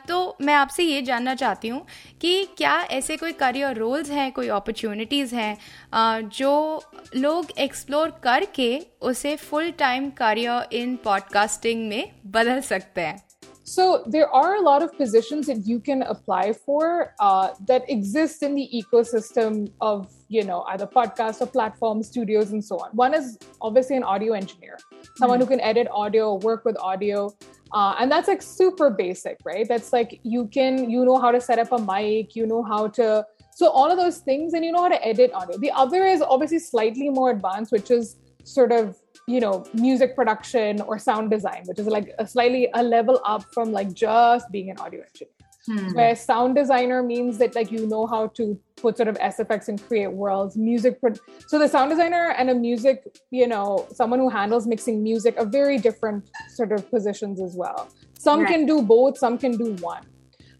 तो 0.08 0.36
मैं 0.40 0.54
आपसे 0.54 0.82
ये 0.82 1.02
जानना 1.02 1.34
चाहती 1.34 1.68
हूँ 1.68 1.84
कि 2.20 2.44
क्या 2.58 2.76
ऐसे 2.90 3.16
कोई 3.16 3.32
करियर 3.32 3.76
रोल्स 3.76 4.10
हैं 4.10 4.32
कोई 4.32 4.48
अपॉर्चुनिटीज़ 4.48 5.34
हैं 5.34 6.28
जो 6.28 6.82
लोग 7.16 7.50
एक्सप्लोर 7.58 8.10
करके 8.24 8.70
उसे 9.02 9.36
full 9.36 9.70
time 9.70 10.10
career 10.10 10.74
in 10.76 10.96
podcasting 11.04 11.88
में 11.88 12.12
बदल 12.26 12.60
सकते 12.60 13.00
हैं? 13.00 13.26
So 13.66 14.04
there 14.06 14.28
are 14.28 14.54
a 14.56 14.60
lot 14.60 14.82
of 14.82 14.92
positions 14.96 15.48
that 15.48 15.66
you 15.66 15.80
can 15.80 16.02
apply 16.02 16.52
for 16.52 17.14
uh, 17.18 17.48
that 17.66 17.88
exist 17.88 18.44
in 18.44 18.54
the 18.54 18.68
ecosystem 18.72 19.72
of 19.80 20.06
you 20.28 20.44
know 20.44 20.62
either 20.68 20.86
podcasts 20.86 21.40
or 21.40 21.46
platforms, 21.46 22.08
studios, 22.08 22.52
and 22.52 22.64
so 22.64 22.76
on. 22.78 22.90
One 22.92 23.14
is 23.14 23.38
obviously 23.60 23.96
an 23.96 24.02
audio 24.02 24.32
engineer, 24.32 24.78
someone 25.16 25.40
who 25.40 25.46
can 25.46 25.60
edit 25.60 25.88
audio, 25.90 26.34
work 26.36 26.64
with 26.64 26.76
audio, 26.78 27.34
uh, 27.72 27.96
and 27.98 28.10
that's 28.10 28.28
like 28.28 28.42
super 28.42 28.90
basic, 28.90 29.38
right? 29.44 29.66
That's 29.68 29.92
like 29.92 30.20
you 30.22 30.46
can 30.48 30.90
you 30.90 31.04
know 31.04 31.18
how 31.18 31.30
to 31.30 31.40
set 31.40 31.58
up 31.58 31.72
a 31.72 31.78
mic, 31.78 32.36
you 32.36 32.46
know 32.46 32.62
how 32.62 32.88
to 32.88 33.24
so 33.54 33.70
all 33.70 33.90
of 33.90 33.96
those 33.96 34.18
things, 34.18 34.52
and 34.54 34.64
you 34.64 34.72
know 34.72 34.82
how 34.82 34.88
to 34.88 35.06
edit 35.06 35.32
audio. 35.32 35.56
The 35.58 35.70
other 35.70 36.04
is 36.04 36.20
obviously 36.22 36.58
slightly 36.58 37.08
more 37.08 37.30
advanced, 37.30 37.72
which 37.72 37.90
is 37.90 38.16
sort 38.44 38.70
of 38.70 38.96
you 39.26 39.40
know 39.40 39.64
music 39.74 40.14
production 40.14 40.80
or 40.82 40.98
sound 41.00 41.30
design 41.30 41.62
which 41.66 41.80
is 41.80 41.86
like 41.88 42.14
a 42.20 42.26
slightly 42.26 42.68
a 42.74 42.82
level 42.82 43.20
up 43.24 43.42
from 43.52 43.72
like 43.72 43.92
just 43.92 44.50
being 44.52 44.70
an 44.70 44.78
audio 44.78 45.00
engineer 45.00 45.35
Hmm. 45.66 45.92
where 45.94 46.14
sound 46.14 46.54
designer 46.54 47.02
means 47.02 47.38
that 47.38 47.54
like 47.56 47.70
you 47.72 47.86
know 47.92 48.06
how 48.06 48.28
to 48.38 48.44
put 48.80 48.96
sort 48.96 49.08
of 49.08 49.16
sfx 49.18 49.68
and 49.68 49.82
create 49.86 50.12
worlds 50.12 50.56
music 50.56 51.00
pro- 51.00 51.14
so 51.48 51.58
the 51.58 51.68
sound 51.68 51.90
designer 51.90 52.34
and 52.38 52.50
a 52.50 52.54
music 52.54 53.04
you 53.30 53.46
know 53.48 53.86
someone 53.92 54.20
who 54.20 54.28
handles 54.28 54.66
mixing 54.66 55.02
music 55.02 55.34
are 55.38 55.46
very 55.46 55.78
different 55.78 56.28
sort 56.58 56.70
of 56.72 56.88
positions 56.90 57.40
as 57.40 57.56
well 57.56 57.88
some 58.18 58.40
Right. 58.42 58.48
can 58.52 58.66
do 58.66 58.80
both 58.82 59.18
some 59.18 59.38
can 59.38 59.56
do 59.56 59.72
one 59.92 60.04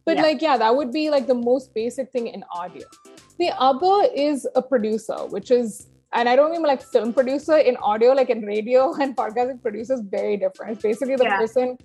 but 0.04 0.16
Yeah. 0.16 0.22
like 0.22 0.42
yeah 0.42 0.56
that 0.56 0.74
would 0.74 0.90
be 0.92 1.08
like 1.10 1.26
the 1.28 1.34
most 1.50 1.72
basic 1.74 2.10
thing 2.10 2.26
in 2.28 2.42
audio 2.62 2.86
the 3.38 3.50
other 3.58 4.08
is 4.14 4.48
a 4.56 4.62
producer 4.62 5.18
which 5.36 5.50
is 5.50 5.86
and 6.12 6.28
I 6.30 6.34
don't 6.36 6.50
mean 6.50 6.62
like 6.62 6.82
film 6.82 7.12
producer 7.12 7.56
in 7.58 7.76
audio, 7.78 8.12
like 8.12 8.30
in 8.30 8.40
radio 8.46 8.94
and 9.02 9.14
podcasting 9.14 9.60
producer 9.60 9.94
is 9.94 10.00
very 10.00 10.36
different. 10.38 10.72
It's 10.74 10.82
basically 10.82 11.16
the 11.16 11.24
Yeah. 11.24 11.36
person 11.36 11.76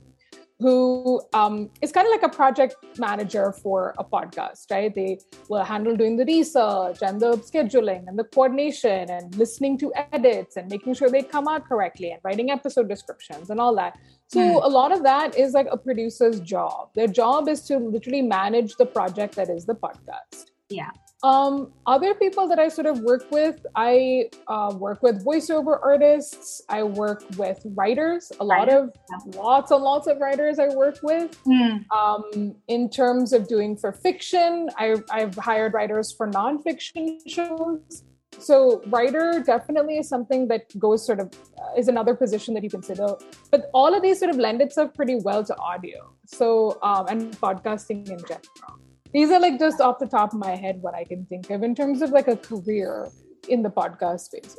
who 0.61 1.21
um, 1.33 1.69
is 1.81 1.91
kind 1.91 2.05
of 2.07 2.11
like 2.11 2.23
a 2.23 2.29
project 2.29 2.75
manager 2.99 3.51
for 3.51 3.95
a 3.97 4.03
podcast, 4.03 4.69
right? 4.69 4.93
They 4.93 5.17
will 5.49 5.63
handle 5.63 5.95
doing 5.95 6.17
the 6.17 6.25
research 6.25 6.99
and 7.01 7.19
the 7.19 7.31
scheduling 7.37 8.07
and 8.07 8.17
the 8.17 8.23
coordination 8.23 9.09
and 9.09 9.35
listening 9.35 9.77
to 9.79 9.91
edits 10.13 10.57
and 10.57 10.69
making 10.69 10.93
sure 10.93 11.09
they 11.09 11.23
come 11.23 11.47
out 11.47 11.65
correctly 11.67 12.11
and 12.11 12.21
writing 12.23 12.51
episode 12.51 12.87
descriptions 12.87 13.49
and 13.49 13.59
all 13.59 13.75
that. 13.75 13.97
So 14.27 14.39
Hmm. 14.41 14.63
a 14.63 14.69
lot 14.69 14.91
of 14.91 15.03
that 15.03 15.37
is 15.37 15.53
like 15.53 15.67
a 15.71 15.77
producer's 15.77 16.39
job. 16.39 16.89
Their 16.95 17.07
job 17.07 17.49
is 17.49 17.63
to 17.63 17.77
literally 17.77 18.21
manage 18.21 18.75
the 18.75 18.85
project 18.85 19.35
that 19.35 19.49
is 19.49 19.65
the 19.65 19.75
podcast. 19.75 20.45
Yeah. 20.69 20.91
Um, 21.23 21.71
other 21.85 22.15
people 22.15 22.47
that 22.47 22.57
I 22.57 22.67
sort 22.67 22.87
of 22.87 22.99
work 23.01 23.29
with, 23.31 23.63
I 23.75 24.29
uh, 24.47 24.73
work 24.75 25.03
with 25.03 25.23
voiceover 25.23 25.79
artists. 25.81 26.61
I 26.67 26.83
work 26.83 27.23
with 27.37 27.61
writers. 27.75 28.31
A 28.39 28.43
lot 28.43 28.69
of 28.69 28.91
lots 29.35 29.69
and 29.71 29.83
lots 29.83 30.07
of 30.07 30.19
writers 30.19 30.57
I 30.57 30.69
work 30.69 30.97
with. 31.03 31.35
Hmm. 31.45 31.77
Um, 31.95 32.55
in 32.67 32.89
terms 32.89 33.33
of 33.33 33.47
doing 33.47 33.77
for 33.77 33.91
fiction, 33.91 34.69
I, 34.77 34.95
I've 35.11 35.35
hired 35.35 35.73
writers 35.73 36.11
for 36.11 36.27
nonfiction 36.27 37.19
shows. 37.27 38.03
So 38.39 38.81
writer 38.87 39.43
definitely 39.45 39.97
is 39.97 40.09
something 40.09 40.47
that 40.47 40.77
goes 40.79 41.05
sort 41.05 41.19
of 41.19 41.27
uh, 41.59 41.77
is 41.77 41.87
another 41.87 42.15
position 42.15 42.55
that 42.55 42.63
you 42.63 42.69
consider. 42.69 43.15
But 43.51 43.69
all 43.73 43.93
of 43.93 44.01
these 44.01 44.19
sort 44.19 44.31
of 44.31 44.37
lend 44.37 44.61
itself 44.61 44.93
pretty 44.95 45.15
well 45.15 45.43
to 45.43 45.55
audio. 45.59 46.13
So 46.25 46.79
um, 46.81 47.05
and 47.09 47.31
podcasting 47.39 48.09
in 48.09 48.17
general. 48.19 48.79
These 49.13 49.29
are 49.31 49.39
like 49.39 49.59
just 49.59 49.81
off 49.81 49.99
the 49.99 50.07
top 50.07 50.33
of 50.33 50.39
my 50.39 50.55
head 50.55 50.81
what 50.81 50.95
I 50.95 51.03
can 51.03 51.25
think 51.25 51.49
of 51.49 51.63
in 51.63 51.75
terms 51.75 52.01
of 52.01 52.11
like 52.11 52.27
a 52.27 52.37
career 52.37 53.09
in 53.49 53.61
the 53.61 53.69
podcast 53.69 54.21
space. 54.21 54.55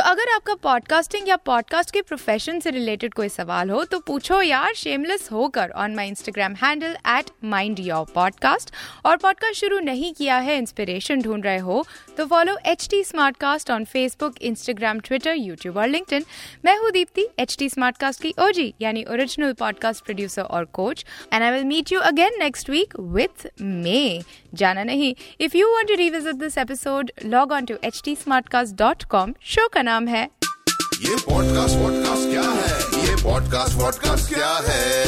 तो 0.00 0.04
अगर 0.04 0.28
आपका 0.34 0.54
podcasting 0.54 1.28
या 1.28 1.36
podcast 1.36 1.90
के 1.90 2.02
profession 2.02 2.60
से 2.60 2.70
related 2.70 3.14
कोई 3.14 3.28
सवाल 3.28 3.70
हो 3.70 3.84
तो 3.84 3.98
पूछो 4.00 4.42
यार 4.42 4.74
शेमलेस 4.74 5.28
होकर 5.32 5.70
on 5.70 5.94
my 5.94 6.08
Instagram 6.08 6.54
handle 6.54 6.96
at 7.06 7.24
mind 7.44 7.80
your 7.80 8.06
podcast 8.14 8.70
और 9.06 9.16
पॉडकास्ट 9.16 9.54
शुरू 9.54 9.78
नहीं 9.78 10.14
किया 10.14 10.36
है 10.36 10.56
इंस्पिरेशन 10.58 11.22
ढूंढ 11.22 11.44
रहे 11.44 11.58
हो 11.58 11.86
तो 12.16 12.26
follow 12.26 12.58
H 12.66 12.88
T 12.90 13.02
on 13.70 13.84
Facebook 13.84 14.38
Instagram 14.38 15.00
Twitter 15.00 15.34
YouTube 15.34 15.76
और 15.76 15.88
लिंक्डइन 15.88 16.24
मैं 16.64 16.78
हूँ 16.78 16.90
दीप्ति 16.90 17.26
एच 17.38 17.56
टी 17.58 17.68
की 18.22 18.34
ओजी 18.38 18.74
यानी 18.80 19.04
ओरिजिनल 19.10 19.52
पॉडकास्ट 19.52 20.04
प्रोड्यूसर 20.04 20.42
और 20.42 20.64
coach 20.64 21.04
and 21.32 21.42
I 21.42 21.50
will 21.50 21.64
meet 21.64 21.92
you 21.92 22.00
again 22.00 22.30
next 22.38 22.70
week 22.70 22.94
with 23.00 23.48
मे 23.60 24.22
जाना 24.54 24.84
नहीं। 24.84 25.14
If 25.40 25.56
you 25.56 25.68
want 25.68 25.88
to 25.88 25.94
revisit 25.94 26.34
this 26.34 26.58
episode 26.58 27.10
log 27.24 27.52
on 27.52 27.64
to 27.64 27.74
H 27.84 28.02
T 28.04 28.16
show 29.44 29.68
का 29.68 29.89
नाम 29.90 30.08
है? 30.08 30.30
ये 31.00 31.16
पॉडकास्ट 31.16 31.76
वॉडकास्ट 31.76 32.30
क्या 32.30 32.42
है? 32.42 33.08
ये 33.08 33.22
पॉडकास्ट 33.22 33.74
वॉडकास्ट 33.74 34.34
क्या 34.34 34.60
है? 34.68 35.06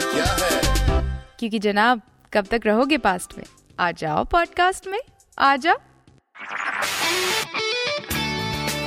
क्या 0.00 0.36
है? 0.40 0.62
क्योंकि 1.38 1.58
जनाब 1.58 2.02
कब 2.34 2.46
तक 2.46 2.60
रहोगे 2.66 2.96
पास्ट 2.96 3.38
में? 3.38 3.44
आ 3.80 3.90
जाओ 3.90 4.24
पॉडकास्ट 4.24 4.86
में। 4.86 5.00
आ 5.38 5.56
जाओ। 5.56 5.76